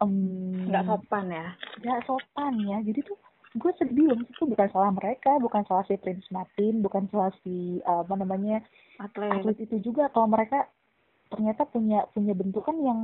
[0.03, 1.47] Nggak sopan ya.
[1.83, 2.79] nggak sopan ya.
[2.87, 3.19] Jadi tuh
[3.59, 7.81] gue sedih loh, itu bukan salah mereka, bukan salah si Prince Martin, bukan salah si
[7.83, 8.63] apa namanya
[9.03, 9.31] Atlet.
[9.43, 10.69] atlet itu juga kalau mereka
[11.29, 13.01] ternyata punya punya bentukan yang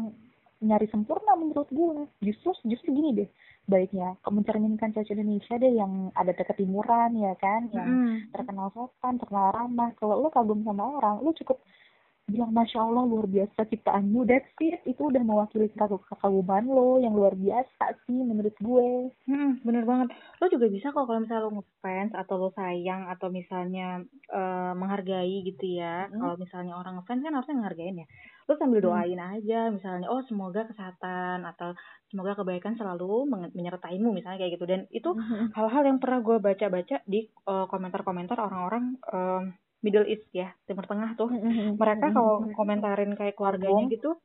[0.64, 3.28] nyari sempurna menurut gue justru justru gini deh
[3.68, 8.32] baiknya mencerminkan cewek Indonesia deh yang ada ketimuran ya kan yang Mm-mm.
[8.32, 11.60] terkenal sopan terkenal ramah kalau lo kagum sama orang lo cukup
[12.24, 17.12] bilang masya Allah luar biasa ciptaanmu that's it itu udah mewakili kagum kekaguman lo yang
[17.12, 20.08] luar biasa sih menurut gue Mm-mm, bener banget.
[20.40, 25.44] Lo juga bisa kok kalau misalnya lo ngefans atau lo sayang atau misalnya eh, menghargai
[25.44, 26.08] gitu ya.
[26.08, 26.16] Hmm.
[26.16, 28.06] Kalau misalnya orang ngefans kan harusnya ngehargain ya.
[28.48, 28.88] Lo sambil Hmm.
[28.88, 31.76] doain aja misalnya oh semoga kesehatan atau
[32.08, 34.64] semoga kebaikan selalu menyertaimu misalnya kayak gitu.
[34.64, 35.12] Dan itu
[35.52, 39.42] hal-hal yang pernah gue baca-baca di eh, komentar-komentar orang-orang eh,
[39.84, 41.28] Middle East ya, Timur Tengah tuh.
[41.76, 44.16] Mereka kalau komentarin kayak keluarganya gitu,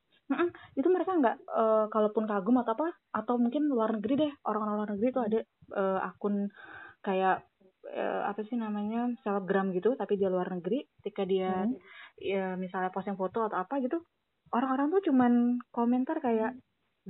[0.78, 4.90] itu mereka nggak eh, kalaupun kagum atau apa, atau mungkin luar negeri deh, orang-orang luar
[4.96, 5.38] negeri tuh ada
[5.76, 6.48] eh, akun
[7.04, 7.44] kayak
[7.92, 11.76] eh, apa sih namanya selebgram gitu, tapi dia luar negeri, ketika dia Hmm.
[12.20, 14.00] ya misalnya posting foto atau apa gitu,
[14.52, 15.32] orang-orang tuh cuman
[15.72, 16.56] komentar kayak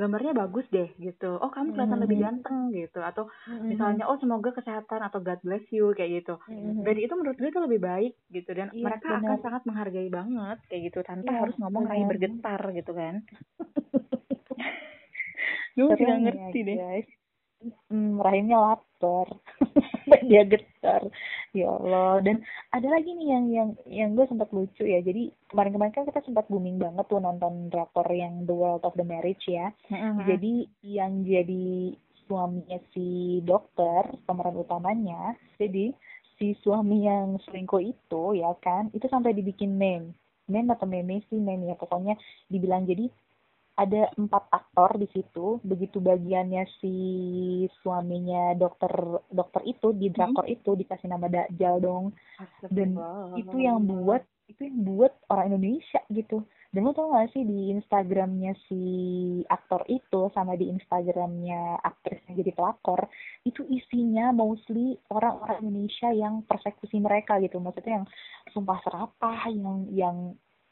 [0.00, 2.04] gambarnya bagus deh gitu, oh kamu kelihatan Hmm.
[2.08, 3.28] lebih ganteng gitu, atau
[3.62, 6.40] misalnya oh semoga kesehatan atau God bless you kayak gitu.
[6.80, 9.44] Dan itu menurut gue itu lebih baik gitu dan Iya, mereka akan benar.
[9.44, 12.08] sangat menghargai banget kayak gitu tanpa Iya, harus ngomong benar.
[12.08, 13.14] bergetar gitu kan.
[15.70, 16.76] Gue Serem ngerti ya, deh.
[16.76, 17.08] guys.
[17.60, 19.28] Hmm, rahimnya lapar.
[20.30, 21.04] dia getar.
[21.52, 22.24] Ya Allah.
[22.24, 22.40] Dan
[22.72, 25.04] ada lagi nih yang yang yang gue sempat lucu ya.
[25.04, 29.04] Jadi kemarin-kemarin kan kita sempat booming banget tuh nonton drakor yang The World of the
[29.04, 29.68] Marriage ya.
[29.92, 30.24] Mm-mm.
[30.24, 30.54] Jadi
[30.86, 31.94] yang jadi
[32.24, 35.36] suaminya si dokter pemeran utamanya.
[35.60, 35.92] Jadi
[36.40, 40.16] si suami yang selingkuh itu ya kan itu sampai dibikin meme
[40.48, 42.16] meme atau meme sih meme ya pokoknya
[42.48, 43.12] dibilang jadi
[43.80, 45.56] ada empat aktor di situ.
[45.64, 46.94] Begitu bagiannya si
[47.80, 48.92] suaminya dokter
[49.32, 52.12] dokter itu di drakor itu dikasih nama Dajjal dong.
[52.68, 53.00] Dan
[53.40, 54.20] itu yang buat
[54.52, 56.44] itu yang buat orang Indonesia gitu.
[56.70, 58.82] Dan lo tau gak sih di Instagramnya si
[59.50, 63.10] aktor itu sama di Instagramnya aktris yang jadi pelakor
[63.42, 67.58] itu isinya mostly orang-orang Indonesia yang persekusi mereka gitu.
[67.58, 68.06] Maksudnya yang
[68.54, 70.16] sumpah serapah yang yang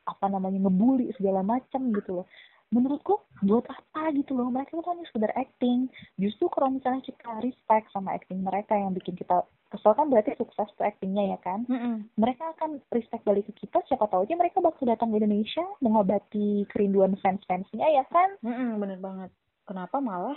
[0.06, 2.26] apa namanya ngebully segala macam gitu loh
[2.70, 7.88] menurutku buat apa gitu loh mereka tuh hanya sekedar acting justru kalau misalnya kita respect
[7.88, 12.08] sama acting mereka yang bikin kita kesel kan berarti sukses tuh actingnya ya kan Mm-mm.
[12.14, 16.48] mereka akan respect balik ke kita siapa tahu aja mereka bakal datang ke Indonesia mengobati
[16.66, 19.30] kerinduan fans-fansnya ya kan Mm-mm, bener banget.
[19.64, 20.36] Kenapa malah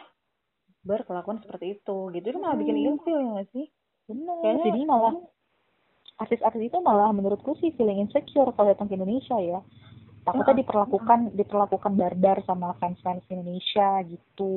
[0.82, 2.26] berkelakuan seperti itu gitu?
[2.28, 2.88] Itu malah bikin Hmm.
[2.92, 3.66] ilfil ya nggak sih?
[4.04, 5.14] benar Kayaknya- jadi malah
[6.18, 9.60] artis-artis itu malah menurutku sih feeling insecure kalau datang ke Indonesia ya
[10.22, 14.54] takutnya Ah, diperlakukan diperlakukan barbar sama fans-fans Indonesia gitu.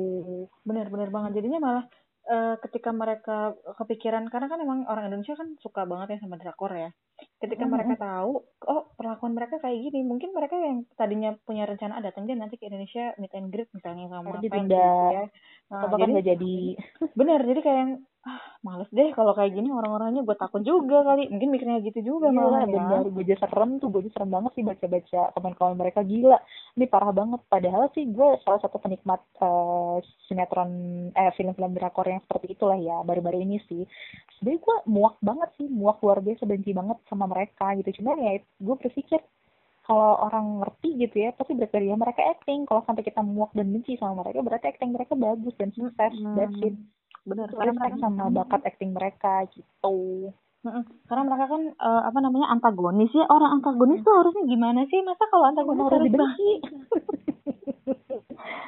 [0.61, 1.41] Bener-bener banget.
[1.41, 1.85] Jadinya malah
[2.29, 6.71] uh, ketika mereka kepikiran karena kan emang orang Indonesia kan suka banget ya sama drakor
[6.73, 6.89] ya.
[7.39, 7.73] Ketika mm -hmm.
[7.73, 8.31] mereka tahu
[8.69, 12.67] oh perlakuan mereka kayak gini mungkin mereka yang tadinya punya rencana datang dia nanti ke
[12.67, 15.25] Indonesia meet and greet misalnya sama apa gitu ya.
[15.65, 16.57] Nah, jadi nggak jadi.
[17.19, 17.85] bener jadi kayak
[18.25, 21.29] ah males deh kalau kayak gini orang-orangnya gue takut juga kali.
[21.29, 22.73] Mungkin mikirnya gitu juga iya, malah ya.
[22.73, 26.01] benar gue aja serem tuh gue aja serem banget sih baca-baca komen-komen mereka.
[26.01, 26.37] Gila
[26.73, 27.41] ini parah banget.
[27.45, 30.71] Padahal sih gue salah satu penikmat uh, sinetron
[31.13, 33.85] eh film-film drakor yang seperti itulah ya baru-baru ini sih.
[34.41, 38.01] Sebenarnya gue muak banget sih muak luar biasa benci banget sama mereka gitu.
[38.01, 39.21] Cuma ya gue berpikir
[39.85, 42.65] kalau orang ngerti gitu ya pasti berarti ya mereka acting.
[42.65, 46.09] Kalau sampai kita muak dan benci sama mereka berarti acting mereka bagus dan sukses.
[46.17, 46.33] Hmm.
[46.33, 46.73] that's it
[47.25, 50.29] benar karena mereka sama bakat acting mereka gitu.
[51.05, 53.25] Karena mereka kan uh, apa namanya antagonis ya.
[53.29, 55.01] Orang antagonis tuh harusnya gimana sih?
[55.05, 56.51] Masa kalau antagonis harus dibenci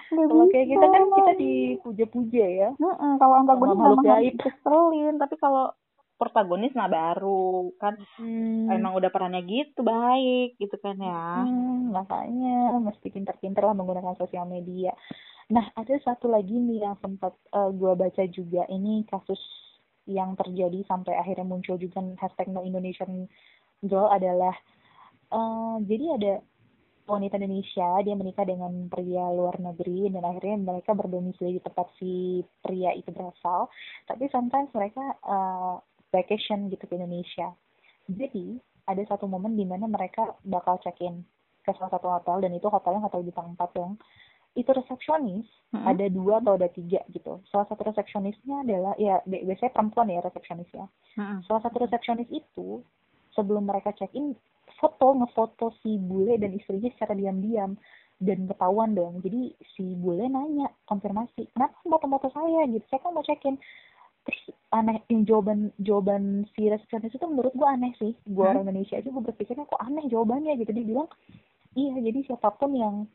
[0.08, 2.70] kalau kayak kita kan kita dipuja-puja ya.
[2.78, 5.74] Mm kalau antagonis memang harus keselin tapi kalau
[6.18, 7.94] protagonis nah baru kan.
[8.18, 8.74] Hmm.
[8.74, 11.46] emang udah perannya gitu baik gitu kan ya.
[11.46, 14.94] Hmm, makanya mesti pinter-pinter lah menggunakan sosial media
[15.48, 18.68] nah ada satu lagi nih yang sempat uh, eh, gue baca juga.
[18.68, 19.40] Ini kasus
[20.08, 22.04] yang terjadi sampai akhirnya muncul juga.
[22.20, 23.28] Hashtag no Indonesian
[23.84, 24.56] girl adalah
[25.32, 26.34] uh, jadi ada
[27.08, 32.44] wanita Indonesia dia menikah dengan pria luar negeri dan akhirnya mereka berdomisili di tempat si
[32.60, 33.72] pria itu berasal.
[34.08, 35.80] Tapi sometimes mereka uh,
[36.12, 37.56] vacation gitu ke Indonesia.
[38.12, 41.24] Jadi ada satu momen di mana mereka bakal check-in
[41.64, 43.94] ke salah satu hotel dan itu hotelnya hotel bintang 4 yang
[44.54, 45.86] itu resepsionis hmm.
[45.86, 47.42] ada dua atau ada tiga gitu.
[47.52, 50.86] Salah satu resepsionisnya adalah ya biasanya perempuan ya resepsionisnya.
[51.18, 51.40] Hmm.
[51.46, 52.82] Salah satu resepsionis itu
[53.36, 54.34] sebelum mereka check-in
[54.78, 57.78] foto ngefoto si bule dan istrinya secara diam-diam
[58.18, 59.22] dan ketahuan dong.
[59.22, 62.86] Jadi si bule nanya konfirmasi, kenapa foto-foto saya gitu?
[62.90, 63.62] Saya kan mau check-in
[64.28, 64.44] terus
[64.76, 68.52] aneh yang jawaban jawaban si resepsionis itu menurut gue aneh sih gue hmm?
[68.52, 71.08] orang Indonesia aja gue berpikirnya kok aneh jawabannya gitu dia bilang
[71.80, 73.08] iya jadi siapa pun yang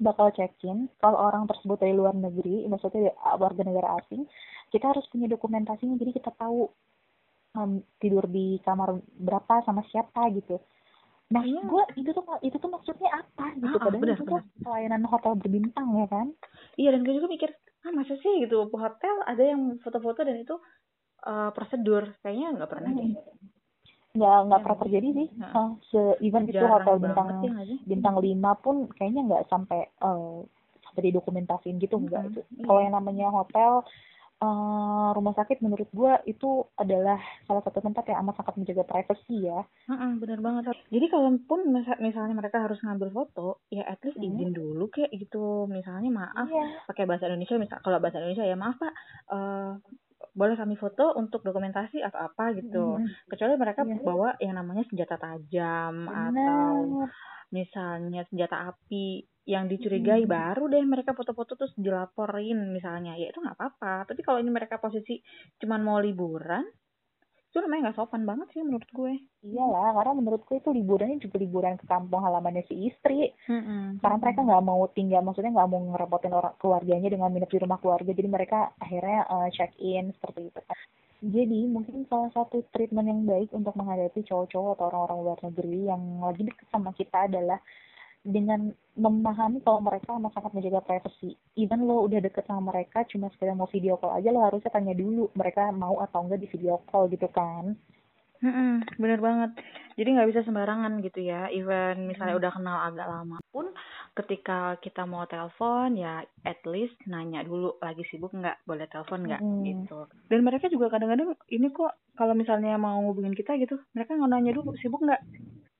[0.00, 0.90] bakal check-in.
[0.98, 4.26] Kalau orang tersebut dari luar negeri maksudnya warga negara asing
[4.74, 5.94] kita harus punya dokumentasinya.
[5.98, 6.66] Jadi kita tahu
[7.54, 10.58] um, tidur di kamar berapa sama siapa gitu.
[11.30, 11.62] Nah iya.
[11.64, 13.76] gue itu tuh itu tuh maksudnya apa gitu?
[13.78, 16.26] Ah, padahal bener, itu tuh pelayanan hotel berbintang ya kan?
[16.76, 17.50] Iya dan gue juga mikir
[17.84, 20.56] ah masa sih gitu hotel ada yang foto-foto dan itu
[21.24, 22.12] uh, prosedur.
[22.20, 23.12] Kayaknya nggak pernah deh
[24.14, 25.52] nggak nggak pernah terjadi sih nah.
[25.58, 27.50] uh, se even itu hotel bintang ya,
[27.82, 30.46] bintang lima pun kayaknya nggak sampai uh,
[30.86, 32.62] sampai didokumentasiin gitu hmm, enggak itu iya.
[32.62, 33.82] kalau yang namanya hotel
[34.38, 39.36] uh, rumah sakit menurut gue itu adalah salah satu tempat yang amat sangat menjaga privasi
[39.50, 39.60] ya.
[39.90, 40.74] Uh-uh, benar banget.
[40.90, 41.60] Jadi kalaupun
[42.02, 44.26] misalnya mereka harus ngambil foto, ya at least hmm.
[44.30, 45.66] izin dulu kayak gitu.
[45.70, 46.82] Misalnya maaf yeah.
[46.88, 48.94] pakai bahasa Indonesia, misal kalau bahasa Indonesia ya maaf pak,
[49.32, 49.78] uh,
[50.34, 52.98] boleh kami foto untuk dokumentasi atau apa gitu.
[52.98, 53.06] Hmm.
[53.30, 54.02] Kecuali mereka yeah.
[54.02, 56.34] bawa yang namanya senjata tajam Benar.
[56.34, 56.74] atau
[57.54, 60.30] misalnya senjata api yang dicurigai hmm.
[60.30, 64.80] baru deh mereka foto-foto terus dilaporin misalnya ya itu nggak apa-apa tapi kalau ini mereka
[64.80, 65.20] posisi
[65.60, 66.64] cuman mau liburan
[67.54, 69.14] itu namanya nggak sopan banget sih menurut gue.
[69.46, 73.30] Iyalah karena menurut gue itu liburannya juga liburan ke kampung halamannya si istri.
[73.46, 74.02] Hmm.
[74.02, 77.78] karena mereka nggak mau tinggal maksudnya nggak mau ngerepotin orang keluarganya dengan minum di rumah
[77.78, 78.10] keluarga.
[78.10, 80.60] Jadi mereka akhirnya uh, check in seperti itu.
[81.22, 86.02] Jadi mungkin salah satu treatment yang baik untuk menghadapi cowok-cowok atau orang-orang luar negeri yang
[86.26, 87.62] lagi deket sama kita adalah
[88.24, 91.36] dengan memahami kalau mereka amat sangat menjaga privasi.
[91.60, 94.96] Even lo udah deket sama mereka, cuma sekedar mau video call aja, lo harusnya tanya
[94.96, 97.76] dulu mereka mau atau enggak di video call gitu kan.
[98.44, 99.56] Hmm, bener banget.
[99.96, 101.48] Jadi nggak bisa sembarangan gitu ya.
[101.48, 103.72] Even misalnya udah kenal agak lama pun,
[104.12, 109.40] ketika kita mau telepon ya at least nanya dulu lagi sibuk nggak, boleh telepon nggak
[109.40, 109.62] hmm.
[109.64, 110.00] gitu.
[110.28, 114.52] Dan mereka juga kadang-kadang ini kok kalau misalnya mau ngubungin kita gitu, mereka nggak nanya
[114.52, 115.22] dulu sibuk nggak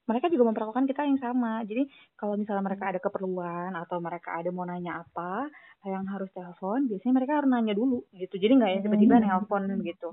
[0.05, 1.65] mereka juga memperlakukan kita yang sama.
[1.65, 5.49] Jadi kalau misalnya mereka ada keperluan atau mereka ada mau nanya apa
[5.85, 8.37] yang harus telepon, biasanya mereka harus nanya dulu gitu.
[8.37, 9.25] Jadi nggak yang tiba-tiba hmm.
[9.25, 10.11] nelpon gitu.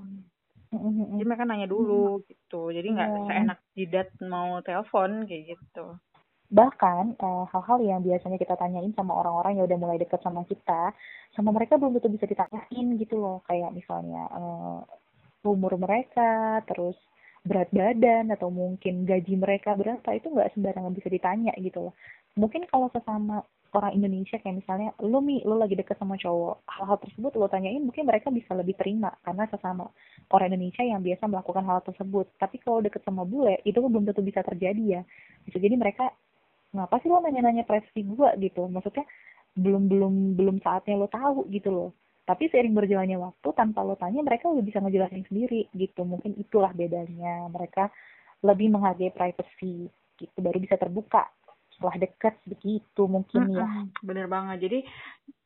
[0.72, 1.16] Hmm.
[1.20, 2.72] Jadi mereka nanya dulu gitu.
[2.72, 3.24] Jadi nggak yeah.
[3.28, 5.86] seenak jidat mau telepon kayak gitu.
[6.52, 10.92] Bahkan eh, hal-hal yang biasanya kita tanyain sama orang-orang yang udah mulai deket sama kita,
[11.36, 13.40] sama mereka belum tentu bisa ditanyain gitu loh.
[13.48, 14.80] Kayak misalnya uh,
[15.48, 16.96] umur mereka, terus
[17.42, 21.94] berat badan atau mungkin gaji mereka berapa itu nggak sembarangan bisa ditanya gitu loh.
[22.38, 26.98] Mungkin kalau sesama orang Indonesia kayak misalnya lo mi lo lagi deket sama cowok hal-hal
[27.02, 29.88] tersebut lo tanyain mungkin mereka bisa lebih terima karena sesama
[30.28, 32.26] orang Indonesia yang biasa melakukan hal tersebut.
[32.38, 35.02] Tapi kalau deket sama bule itu belum tentu bisa terjadi ya.
[35.42, 36.14] Bisa jadi mereka
[36.72, 38.70] ngapa sih lo nanya-nanya privasi gue gitu.
[38.70, 39.04] Maksudnya
[39.58, 41.90] belum belum belum saatnya lo tahu gitu loh
[42.22, 46.06] tapi seiring berjalannya waktu tanpa lo tanya mereka udah bisa ngejelasin sendiri gitu.
[46.06, 47.50] Mungkin itulah bedanya.
[47.50, 47.90] Mereka
[48.42, 50.36] lebih menghargai privacy gitu.
[50.38, 51.26] Baru bisa terbuka
[51.74, 53.66] setelah dekat begitu mungkin ya.
[54.00, 54.62] Bener banget.
[54.62, 54.78] Jadi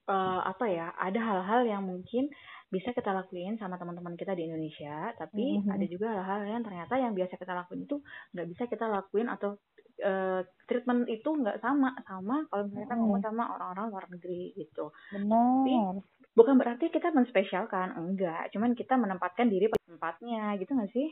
[0.07, 2.31] eh, apa ya ada hal-hal yang mungkin
[2.67, 5.71] bisa kita lakuin sama teman-teman kita di Indonesia tapi Mhm.
[5.71, 9.59] ada juga hal-hal yang ternyata yang biasa kita lakuin itu nggak bisa kita lakuin atau
[9.97, 13.01] eh, treatment itu nggak sama sama kalau misalnya kita Mm.
[13.01, 14.93] ngomong sama orang-orang luar negeri gitu.
[15.09, 16.05] Benar
[16.37, 18.53] bukan berarti kita menspesialkan enggak.
[18.53, 21.09] Cuman kita menempatkan diri pada tempatnya gitu nggak sih?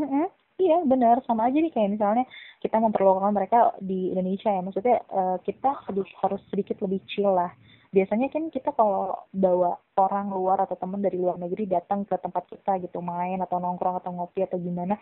[0.00, 0.26] Mm-mm.
[0.58, 1.22] Iya benar.
[1.22, 2.24] Sama aja nih kayak misalnya
[2.58, 4.64] kita memperlakukan mereka di Indonesia ya.
[4.64, 7.52] Maksudnya eh, kita harus harus sedikit lebih chill lah.
[7.88, 12.44] Biasanya kan kita kalau bawa orang luar atau teman dari luar negeri datang ke tempat
[12.50, 14.98] kita gitu main atau nongkrong atau ngopi atau gimana.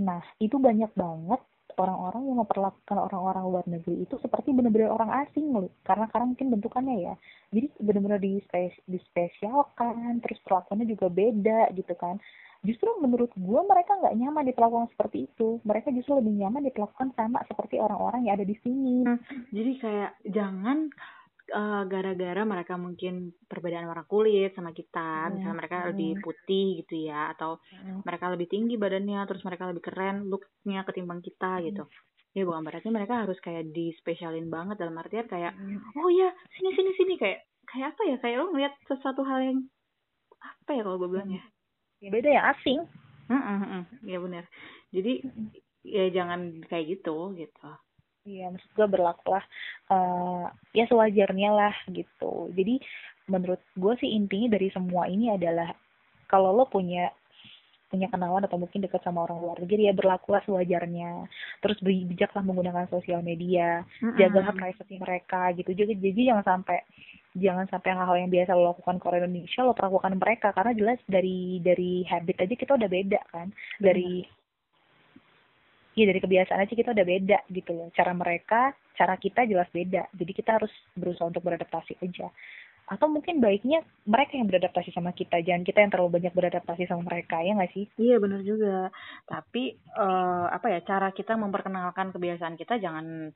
[0.00, 1.40] Nah itu banyak banget
[1.78, 5.70] orang-orang yang memperlakukan orang-orang luar negeri itu seperti benar-benar orang asing loh.
[5.86, 7.14] Karena karena mungkin bentukannya ya.
[7.52, 12.20] Jadi benar-benar dispes dispesialkan terus perlakuannya juga beda gitu kan.
[12.62, 15.58] Justru menurut gue mereka nggak nyaman diperlakukan seperti itu.
[15.66, 19.02] Mereka justru lebih nyaman diperlakukan sama seperti orang-orang yang ada di sini.
[19.02, 19.18] Hmm,
[19.50, 20.90] jadi kayak jangan
[21.52, 25.88] eh, gara-gara mereka mungkin perbedaan warna kulit sama kita, Hmm, misalnya mereka hmm.
[25.92, 27.60] lebih putih gitu ya, atau
[28.02, 31.84] mereka lebih tinggi badannya, terus mereka lebih keren looknya ketimbang kita gitu.
[32.32, 35.52] Ya bukan berarti mereka harus kayak dispesialin banget dalam artian kayak
[36.00, 38.16] oh ya sini sini sini kayak kayak apa ya?
[38.24, 39.58] Kayak lo ngeliat sesuatu hal yang
[40.40, 41.44] apa ya kalau gue bilang ya?
[42.08, 42.80] Beda ya asing.
[43.28, 43.84] Heeh, heeh.
[44.08, 44.44] ya benar.
[44.90, 45.12] Jadi
[45.84, 47.68] ya jangan kayak gitu gitu
[48.22, 49.44] Iya, maksud gue berlakulah
[49.90, 50.44] eh
[50.78, 52.54] ya sewajarnya lah gitu.
[52.54, 52.78] Jadi
[53.26, 55.74] menurut gue sih intinya dari semua ini adalah
[56.30, 57.10] kalau lo punya
[57.92, 61.28] punya kenalan atau mungkin dekat sama orang luar negeri ya berlakulah sewajarnya.
[61.60, 63.84] Terus bi- bijaklah menggunakan sosial media,
[64.16, 65.70] jagalah privasi mereka gitu.
[65.76, 66.78] Jadi jadi jangan sampai
[67.36, 71.00] jangan sampai hal-hal yang biasa lo lakukan ke orang Indonesia lo perlakukan mereka karena jelas
[71.04, 73.52] dari dari habit aja kita udah beda kan.
[73.76, 74.24] Dari
[75.92, 77.88] Iya dari kebiasaan aja kita udah beda gitu loh.
[77.92, 80.08] Cara mereka, cara kita jelas beda.
[80.16, 82.32] Jadi kita harus berusaha untuk beradaptasi aja.
[82.88, 87.06] Atau mungkin baiknya mereka yang beradaptasi sama kita, jangan kita yang terlalu banyak beradaptasi sama
[87.06, 87.86] mereka, ya nggak sih?
[88.00, 88.90] Iya benar juga.
[89.28, 93.30] Tapi eh, apa ya cara kita memperkenalkan kebiasaan kita jangan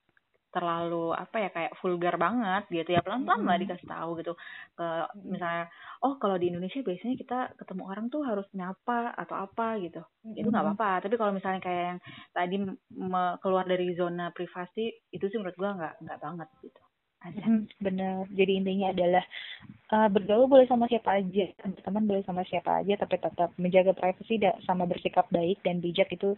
[0.56, 3.04] terlalu apa ya kayak vulgar banget gitu ya.
[3.04, 4.32] Pelan-pelan lah dikasih tahu gitu
[4.72, 4.86] ke
[5.28, 5.68] misalnya
[6.00, 10.00] oh kalau di Indonesia biasanya kita ketemu orang tuh harus nyapa atau apa gitu.
[10.32, 11.04] Itu nggak apa-apa.
[11.04, 12.00] Tapi kalau misalnya kayak yang
[12.32, 12.56] tadi
[13.44, 16.80] keluar dari zona privasi itu sih menurut gua nggak nggak banget gitu.
[17.24, 18.28] Aja Mm, bener.
[18.32, 19.24] Jadi intinya adalah
[19.92, 21.46] eh, bergaul boleh sama siapa aja,
[21.82, 26.10] teman boleh sama siapa aja, tapi tetap menjaga privasi dan sama bersikap baik dan bijak
[26.12, 26.36] itu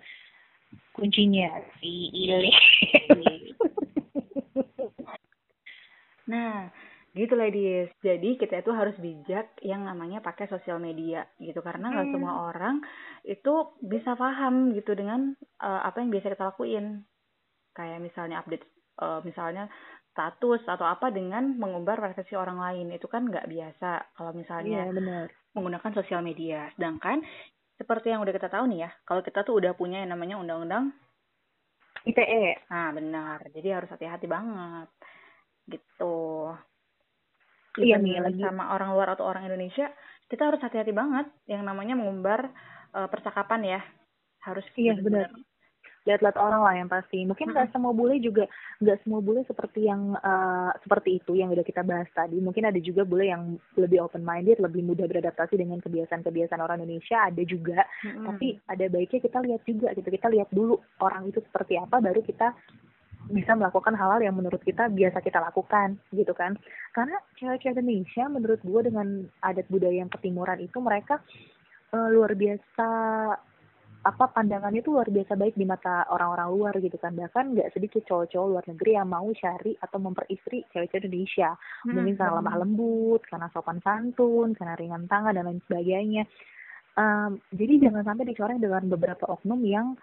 [0.92, 1.48] kuncinya
[1.80, 2.52] si Ili.
[6.28, 6.68] Nah,
[7.16, 7.88] gitu ladies.
[8.04, 12.14] Jadi kita itu harus bijak yang namanya pakai sosial media gitu karena nggak Hmm.
[12.14, 12.84] semua orang
[13.24, 17.02] itu bisa paham gitu dengan eh, apa yang biasa kita lakuin.
[17.74, 18.64] Kayak misalnya update
[19.00, 19.64] eh, misalnya
[20.12, 24.92] status atau apa dengan mengumbar privasi orang lain itu kan nggak biasa kalau misalnya Iya
[24.92, 25.26] benar.
[25.56, 26.68] menggunakan sosial media.
[26.76, 27.22] Sedangkan
[27.78, 30.90] seperti yang udah kita tahu nih ya, kalau kita tuh udah punya yang namanya undang-undang
[32.06, 32.58] ITE.
[32.70, 33.38] Nah, benar.
[33.54, 34.88] Jadi harus hati-hati banget.
[35.68, 36.16] Gitu.
[37.78, 38.42] Iya nih lagi.
[38.42, 39.86] sama orang luar atau orang Indonesia,
[40.26, 42.50] kita harus hati-hati banget yang namanya mengumbar
[42.96, 43.80] eh, percakapan ya.
[44.42, 45.44] Harus Iya, benar-benar.
[46.08, 47.20] lihat-lihat orang lah yang pasti.
[47.28, 48.48] Mungkin nggak semua bule juga
[48.80, 52.40] nggak semua bule seperti yang eh, seperti itu yang udah kita bahas tadi.
[52.40, 57.28] Mungkin ada juga bule yang lebih open minded, lebih mudah beradaptasi dengan kebiasaan-kebiasaan orang Indonesia.
[57.28, 57.84] Ada juga.
[58.02, 58.24] Mm-mm.
[58.24, 60.08] Tapi ada baiknya kita lihat juga gitu.
[60.08, 62.56] Kita lihat dulu orang itu seperti apa, baru kita
[63.28, 66.56] bisa melakukan hal-hal yang menurut kita biasa kita lakukan gitu kan.
[66.96, 69.08] Karena cewek-cewek Indonesia menurut gue dengan
[69.44, 71.20] adat budaya yang ketimuran itu mereka
[71.92, 72.88] eh, luar biasa
[73.98, 77.12] apa pandangannya itu luar biasa baik di mata orang-orang luar gitu kan.
[77.12, 81.50] Bahkan nggak sedikit cowok-cowok luar negeri yang mau cari atau memperistri cewek-cewek Indonesia.
[81.84, 86.24] Mungkin karena lemah lembut karena sopan santun karena ringan tangan dan lain sebagainya.
[86.98, 89.94] Em, jadi jangan sampai dicoreng dengan beberapa oknum yang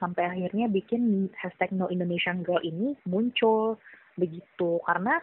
[0.00, 3.76] sampai akhirnya bikin hashtag no Indonesian girl ini muncul
[4.16, 4.80] begitu.
[4.88, 5.20] Karena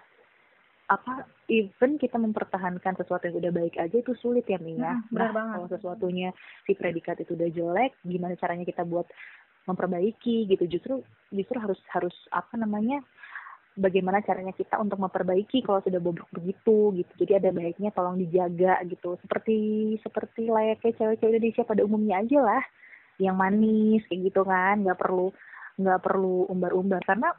[0.88, 5.30] apa even kita mempertahankan sesuatu yang udah baik aja itu sulit ya Mia Mm, benar
[5.30, 5.54] Nah, banget.
[5.60, 6.30] kalau sesuatunya
[6.64, 9.04] si predikat itu udah jelek gimana caranya kita buat
[9.68, 10.64] memperbaiki gitu?
[10.72, 11.04] Justru
[11.36, 13.04] justru harus harus apa namanya
[13.76, 17.12] bagaimana caranya kita untuk memperbaiki kalau sudah bobrok begitu gitu.
[17.20, 19.20] Jadi ada baiknya tolong dijaga gitu.
[19.20, 19.58] Seperti
[20.00, 22.64] seperti layaknya cewek-cewek Indonesia pada umumnya aja lah
[23.18, 24.82] yang manis kayak gitu kan.
[24.86, 25.34] Nggak perlu
[25.78, 27.02] nggak perlu umbar-umbar.
[27.06, 27.30] Karena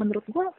[0.00, 0.52] menurut gua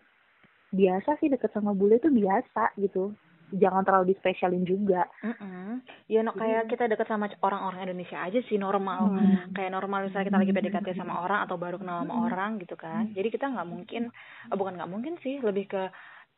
[0.74, 3.16] biasa sih deket sama bule itu biasa gitu.
[3.48, 5.08] Jangan terlalu dispesialin juga.
[5.24, 5.70] Mm -mm.
[6.12, 9.08] ya no, kayak kita deket sama orang-orang Indonesia aja sih normal.
[9.08, 9.56] Hmm.
[9.56, 12.26] kayak normal misalnya kita lagi PDKT sama orang atau baru kenal sama hmm.
[12.28, 13.08] orang gitu kan.
[13.16, 14.12] Jadi kita nggak mungkin
[14.52, 15.84] oh, bukan nggak mungkin sih lebih ke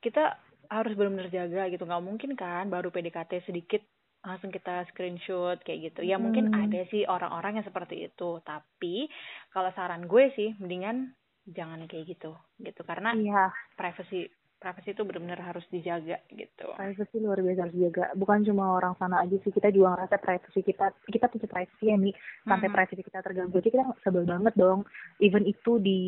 [0.06, 0.38] kita
[0.70, 1.84] harus benar-benar jaga gitu.
[1.90, 3.82] Nggak mungkin kan baru PDKT sedikit
[4.20, 6.24] langsung kita screenshot kayak gitu ya hmm.
[6.28, 9.08] mungkin ada sih orang-orang yang seperti itu tapi
[9.56, 11.16] kalau saran gue sih mendingan
[11.50, 13.50] jangan kayak gitu gitu karena iya.
[13.74, 14.28] privacy
[14.60, 16.68] privacy itu benar-benar harus dijaga gitu.
[16.76, 18.12] Privacy luar biasa harus dijaga.
[18.20, 21.96] Bukan cuma orang sana aja sih, kita juga ngerasa privacy kita, kita punya privacy ya
[21.96, 22.76] nih, sampai hmm.
[22.76, 23.56] privacy kita terganggu.
[23.64, 24.84] Jadi kita sebel banget dong,
[25.24, 26.02] even itu di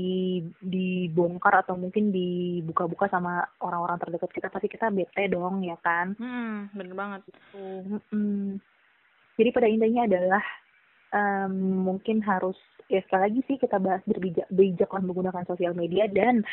[0.60, 6.14] dibongkar atau mungkin dibuka-buka sama orang-orang terdekat kita, pasti kita bete dong, ya kan?
[6.20, 7.22] Hmm, bener banget.
[7.56, 8.60] Hmm.
[9.40, 10.44] Jadi pada intinya adalah
[11.12, 11.54] um,
[11.88, 12.58] mungkin harus
[12.92, 16.44] ya sekali lagi sih kita bahas berbijak bijak menggunakan sosial media dan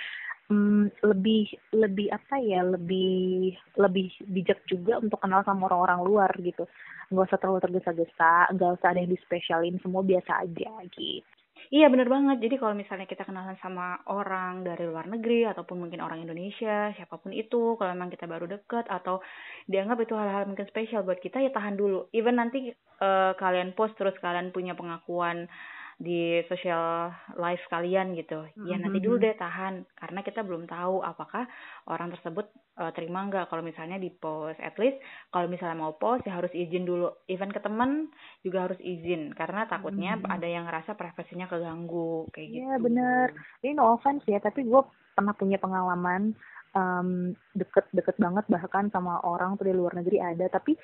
[0.51, 6.67] hmm, lebih lebih apa ya lebih lebih bijak juga untuk kenal sama orang-orang luar gitu.
[7.11, 11.38] Nggak usah terlalu tergesa-gesa nggak usah ada yang dispesialin semua biasa aja gitu
[11.69, 12.41] Iya bener banget.
[12.41, 17.21] Jadi kalau misalnya kita kenalan sama orang dari luar negeri ataupun mungkin orang Indonesia, siapa
[17.21, 19.21] pun itu, kalau memang kita baru deket atau
[19.69, 22.09] dianggap itu hal-hal mungkin spesial buat kita ya tahan dulu.
[22.17, 25.51] Even nanti uh, kalian post terus kalian punya pengakuan
[25.99, 28.47] di social life kalian gitu.
[28.47, 28.71] Mm-hmm.
[28.71, 31.51] ya nanti dulu deh tahan karena kita belum tahu apakah
[31.91, 32.47] orang tersebut
[32.79, 33.51] uh, terima nggak.
[33.51, 35.03] Kalau misalnya di post at least
[35.35, 37.11] kalau misalnya mau post ya harus izin dulu.
[37.27, 38.07] Even ke teman
[38.47, 40.35] juga harus izin karena takutnya mm-hmm.
[40.39, 42.63] ada yang ngerasa privasinya keganggu kayak gitu.
[42.63, 43.27] ya bener.
[43.67, 44.83] Ini no offense ya tapi gue
[45.19, 46.31] pernah punya pengalaman
[46.79, 50.47] um, deket-deket banget bahkan sama orang tuh di luar negeri ada.
[50.47, 50.79] Tapi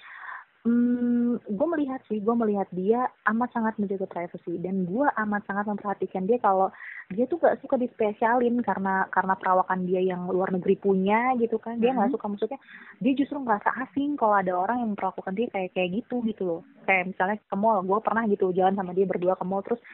[0.64, 5.68] Hmm, gue melihat sih, gue melihat dia amat sangat menjaga privacy dan gue amat sangat
[5.68, 6.72] memperhatikan dia kalau
[7.12, 11.76] dia tuh gak suka dispesialin karena karena perawakan dia yang luar negeri punya gitu kan.
[11.76, 12.16] Dia nggak hmm.
[12.16, 12.56] suka maksudnya
[12.96, 16.60] dia justru ngerasa asing kalau ada orang yang memperlakukan dia kayak kayak gitu gitu loh.
[16.88, 19.84] Kayak misalnya ke mall gue pernah gitu jalan sama dia berdua ke mall terus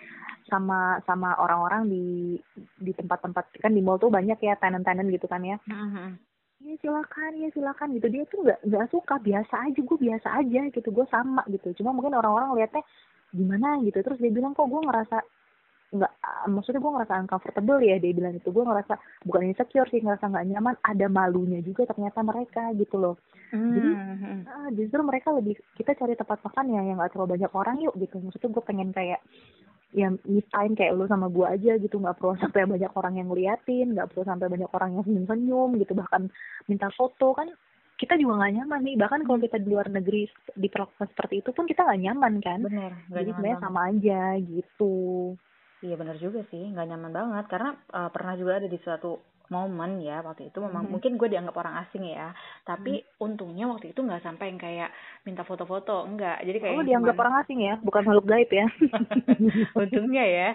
[0.46, 2.04] sama sama orang-orang di
[2.78, 5.59] di tempat-tempat kan di mall tuh banyak ya tenan-tenan gitu kan ya.
[5.66, 6.30] Hmm
[6.61, 8.07] iya silakan iya silakan gitu.
[8.12, 10.88] Dia tuh nggak nggak suka biasa aja gue biasa aja gitu.
[10.92, 11.73] Gue sama gitu.
[11.81, 12.83] Cuma mungkin orang-orang lihatnya
[13.33, 13.81] gimana?
[13.85, 13.99] gitu.
[14.05, 15.18] Terus dia bilang kok gue ngerasa
[15.90, 16.12] nggak
[16.55, 17.96] maksudnya gue ngerasa uncomfortable ya?
[17.96, 18.49] Dia bilang itu.
[18.53, 18.94] Gue ngerasa
[19.25, 20.75] bukan insecure sih ngerasa nggak nyaman.
[20.85, 23.16] Ada malunya juga ternyata mereka gitu loh.
[23.51, 23.75] Hmm.
[23.75, 23.90] jadi
[24.46, 27.94] ah, justru mereka lebih kita cari tempat makan ya yang nggak terlalu banyak orang yuk
[27.99, 28.23] gitu.
[28.23, 29.18] Maksudnya gue pengen kayak
[29.90, 31.98] ya me time kayak lu sama gua aja gitu.
[31.98, 35.70] Nggak perlu sampai banyak orang yang ngeliatin nggak perlu sampai banyak orang yang senyum senyum
[35.79, 35.92] gitu.
[35.98, 36.22] Bahkan
[36.70, 37.35] minta foto.
[37.35, 37.50] Kan
[38.00, 38.96] kita juga nggak nyaman nih.
[38.96, 40.24] Bahkan kalau kita di luar negeri
[40.57, 42.61] diperlakukan seperti itu pun kita nggak nyaman kan.
[42.64, 44.94] Bener jadi sebenarnya sama aja gitu
[45.81, 49.99] iya bener juga sih nggak nyaman banget karena uh, pernah juga ada di suatu momen
[49.99, 50.93] ya waktu itu memang hmm.
[50.95, 52.31] mungkin gue dianggap orang asing ya
[52.62, 53.19] tapi hmm.
[53.19, 54.90] untungnya waktu itu nggak sampai yang kayak
[55.27, 57.23] minta foto-foto enggak jadi kayak oh dianggap cuman...
[57.27, 58.66] orang asing ya bukan makhluk gaib ya
[59.83, 60.49] untungnya ya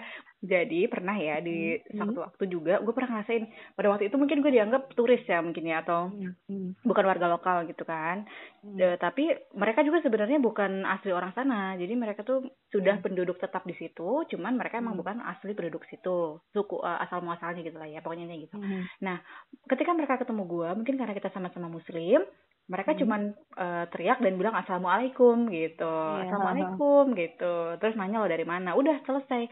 [0.45, 1.97] jadi pernah ya di hmm.
[1.97, 5.65] satu waktu juga gue pernah ngerasain pada waktu itu mungkin gue dianggap turis ya mungkin
[5.65, 6.85] ya atau hmm.
[6.85, 8.23] bukan warga lokal gitu kan
[8.61, 8.77] hmm.
[8.77, 13.05] De, tapi mereka juga sebenarnya bukan asli orang sana jadi mereka tuh sudah hmm.
[13.05, 15.01] penduduk tetap di situ cuman mereka emang hmm.
[15.01, 19.01] bukan asli penduduk situ suku uh, asal muasalnya gitu lah ya pokoknya gitu hmm.
[19.01, 19.19] nah
[19.67, 22.23] ketika mereka ketemu gue mungkin karena kita sama-sama muslim
[22.65, 22.99] mereka hmm.
[23.05, 23.21] cuman
[23.57, 26.25] uh, teriak dan bilang assalamualaikum gitu yeah.
[26.25, 29.45] assalamualaikum gitu terus nanya lo dari mana udah selesai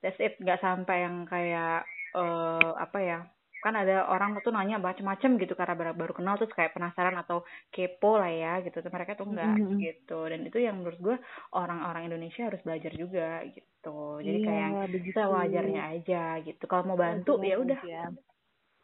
[0.00, 0.36] that's it.
[0.40, 3.18] Nggak sampai yang kayak uh, apa ya
[3.64, 7.42] kan ada orang tuh nanya macam-macam gitu karena baru, baru kenal terus kayak penasaran atau
[7.74, 8.78] kepo lah ya gitu.
[8.78, 9.78] Tuh mereka tuh enggak mm-hmm.
[9.82, 10.18] gitu.
[10.28, 11.16] Dan itu yang menurut gue
[11.50, 14.22] orang-orang Indonesia harus belajar juga gitu.
[14.22, 16.62] Jadi yeah, kayak bisa wajarnya aja gitu.
[16.70, 17.80] Kalau mau bantu ya udah.
[17.82, 18.06] ya.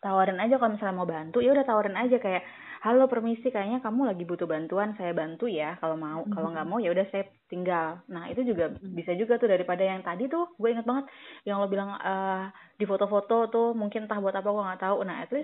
[0.03, 2.43] Tawarin aja kalau misalnya mau bantu ya udah tawarin aja kayak
[2.83, 6.83] halo permisi kayaknya kamu lagi butuh bantuan saya bantu ya kalau mau kalau nggak mau
[6.83, 10.69] ya udah saya tinggal nah itu juga bisa juga tuh daripada yang tadi tuh gue
[10.75, 11.07] inget banget
[11.47, 15.23] yang lo bilang uh, di foto-foto tuh mungkin entah buat apa gue nggak tahu nah
[15.23, 15.39] itu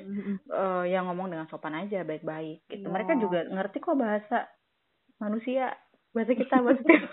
[0.51, 2.91] uh, yang ngomong dengan sopan aja baik-baik gitu yeah.
[2.91, 4.51] mereka juga ngerti kok bahasa
[5.23, 5.79] manusia
[6.11, 7.07] bahasa kita maksudnya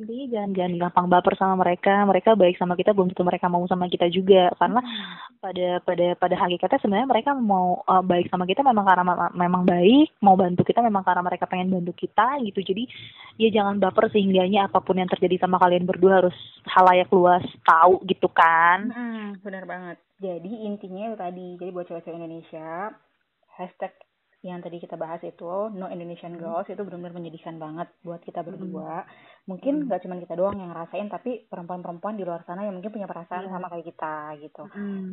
[0.00, 2.08] Jadi jangan jangan gampang baper sama mereka.
[2.08, 4.48] Mereka baik sama kita belum tentu mereka mau sama kita juga.
[4.56, 5.19] Karena hmm.
[5.40, 10.12] Pada pada pada hakikatnya sebenarnya mereka mau uh, baik sama kita memang karena memang baik,
[10.20, 12.60] mau bantu kita memang karena mereka pengen bantu kita gitu.
[12.60, 12.84] Jadi
[13.40, 16.36] ya jangan baper sehingganya apa pun yang terjadi sama kalian berdua harus
[16.68, 18.92] halayak luas tahu gitu kan.
[18.92, 19.96] Hmm, benar banget.
[20.20, 21.56] Jadi intinya tadi.
[21.56, 22.92] Jadi buat cewek-cewek Indonesia
[23.56, 23.96] hashtag
[24.40, 26.40] yang tadi kita bahas itu no Indonesian hmm.
[26.40, 29.04] Girls itu benar-benar menyedihkan banget buat kita berdua.
[29.04, 29.10] Hmm.
[29.56, 33.08] Mungkin nggak cuma kita doang yang ngerasain, tapi perempuan-perempuan di luar sana yang mungkin punya
[33.08, 33.52] perasaan hmm.
[33.52, 34.62] sama kayak kita gitu.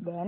[0.08, 0.28] Dan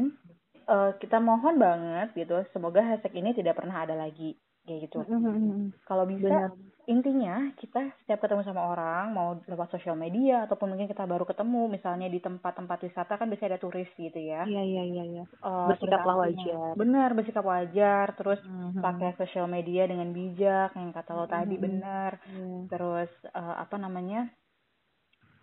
[0.68, 4.36] uh, kita mohon banget gitu, semoga hashtag ini tidak pernah ada lagi
[4.70, 5.74] kayak gitu Mm-mm.
[5.89, 6.53] kalau bisa Benar.
[6.86, 11.70] intinya kita setiap ketemu sama orang mau lewat sosial media ataupun mungkin kita baru ketemu
[11.70, 15.24] misalnya di tempat-tempat wisata kan biasanya ada turis gitu ya Iya iya iya iya.
[15.41, 16.74] Eh, Bersikaplah wajar.
[16.78, 18.82] benar bersikap wajar terus Mhm.
[18.86, 21.63] pakai sosial media dengan bijak yang kata lo tadi Mhm.
[21.65, 22.59] benar Iya.
[22.72, 24.30] terus eh, apa namanya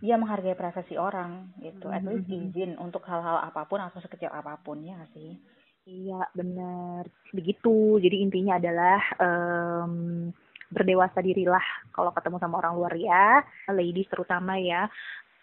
[0.01, 2.53] ya menghargai privasi orang gitu at least Mhm.
[2.53, 5.41] izin untuk hal-hal apa pun atau sekecil apa pun ya sih
[5.87, 7.05] Iya, benar.
[7.37, 8.03] Begitu.
[8.03, 9.93] Jadi intinya adalah em,
[10.67, 11.63] berdewasa dirilah
[11.95, 13.27] kalau ketemu sama orang luar ya,
[13.71, 14.91] ladies terutama ya.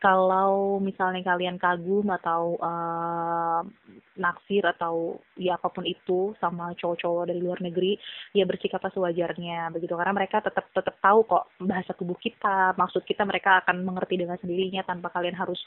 [0.03, 3.71] Kalau misalnya kalian kagum atau em,
[4.19, 7.95] naksir atau ya apa pun itu sama cowok-cowok dari luar negeri,
[8.35, 13.23] ya bersikaplah sewajarnya begitu karena mereka tetap tetap tahu kok bahasa tubuh kita, maksud kita
[13.23, 15.63] mereka akan mengerti dengan sendirinya tanpa kalian harus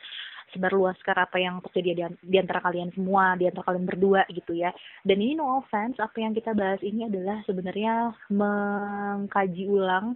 [0.53, 4.68] sebarluaskan apa yang terjadi di, di antara kalian semua, di antara kalian berdua gitu ya.
[5.01, 10.12] Dan ini no offense, apa yang kita bahas ini adalah sebenarnya mengkaji ulang,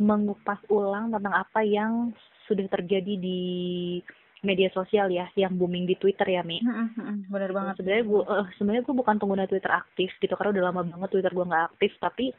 [0.00, 2.16] mengupas ulang tentang apa yang
[2.48, 3.40] sudah terjadi di
[4.40, 6.62] media sosial ya, yang booming di Twitter ya, Mi.
[7.26, 8.22] bener banget Sebenarnya gue,
[8.54, 11.92] sebenarnya gue bukan pengguna Twitter aktif gitu, karena udah lama banget Twitter gue nggak aktif,
[11.98, 12.30] tapi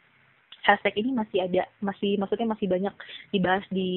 [0.63, 2.93] hashtag ini masih ada, masih maksudnya masih banyak
[3.35, 3.91] dibahas di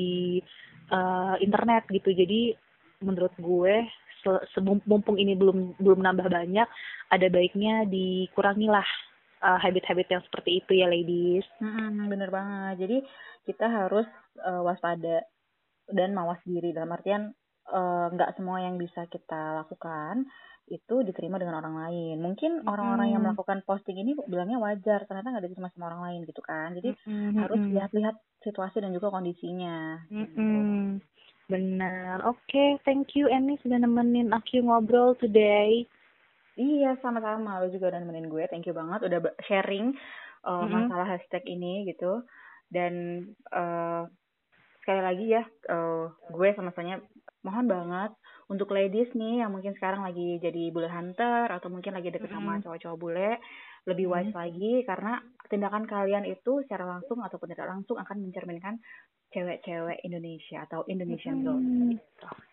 [0.90, 2.10] eh, internet gitu.
[2.10, 2.58] Jadi
[3.06, 3.86] menurut gue
[4.22, 6.68] se- mumpung ini belum belum nambah banyak,
[7.10, 8.86] ada baiknya dikurangilah
[9.46, 11.46] eh, habit-habit yang seperti itu ya, ladies.
[12.10, 12.82] Bener banget.
[12.82, 12.98] Jadi
[13.46, 14.06] kita harus
[14.42, 15.22] eh, waspada
[15.92, 17.30] dan mawas diri dalam artian
[17.62, 20.26] eh, nggak semua yang bisa kita lakukan
[20.70, 22.16] itu diterima dengan orang lain.
[22.22, 23.26] Mungkin orang-orang yang Mm.
[23.34, 26.72] melakukan posting ini bilangnya wajar, ternyata nggak diterima sama orang lain gitu kan.
[26.74, 26.94] Jadi
[27.36, 27.72] harus Mm-mm.
[27.76, 30.06] lihat-lihat situasi dan juga kondisinya.
[30.08, 30.38] gitu.
[30.38, 31.02] Mm-mm.
[31.50, 32.24] Benar.
[32.24, 35.84] Oke, thank you Annie sudah nemenin aku ngobrol today.
[36.56, 37.60] Iya, sama-sama.
[37.60, 38.44] Lo juga udah nemenin gue.
[38.48, 39.20] Thank you banget udah
[39.50, 39.92] sharing
[40.46, 40.88] uh, Mm-mm.
[40.88, 42.22] masalah hashtag ini gitu.
[42.72, 44.08] Dan uh,
[44.82, 46.98] sekali lagi ya, uh, gue sama-sama
[47.42, 48.10] mohon banget
[48.50, 52.58] untuk ladies nih yang mungkin sekarang lagi jadi bule hunter atau mungkin lagi deket sama
[52.60, 53.40] cowok-cowok bule,
[53.88, 55.18] lebih wise lagi karena
[55.50, 58.78] tindakan kalian itu secara langsung ataupun tidak langsung akan mencerminkan
[59.32, 61.64] cewek-cewek Indonesia atau Indonesian girls.
[61.64, 61.96] Hmm.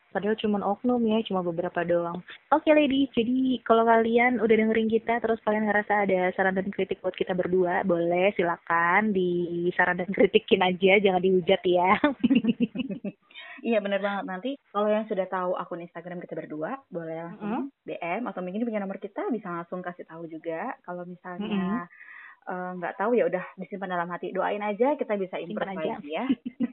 [0.10, 2.20] Padahal cuma oknum ya, cuma beberapa doang.
[2.50, 6.98] Oke ladies, jadi kalau kalian udah dengerin kita, terus kalian ngerasa ada saran dan kritik
[7.00, 11.94] buat kita berdua, boleh silakan di saran dan kritikin aja, jangan dihujat ya.
[13.60, 18.24] Iya bener banget nanti kalau yang sudah tahu akun Instagram kita berdua boleh langsung DM
[18.24, 21.86] atau mungkin punya nomor kita bisa langsung kasih tahu juga kalau misalnya eh,
[22.48, 26.00] nggak tahu ya udah disimpan dalam hati doain aja kita bisa improvise aja.
[26.02, 26.26] ya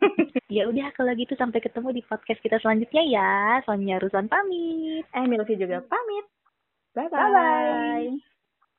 [0.56, 3.60] ya udah kalau gitu sampai ketemu di podcast kita selanjutnya ya.
[3.66, 5.04] Soalnya Rusan pamit.
[5.10, 6.26] eh Milvi juga pamit
[6.96, 8.35] bye bye, Bye-bye.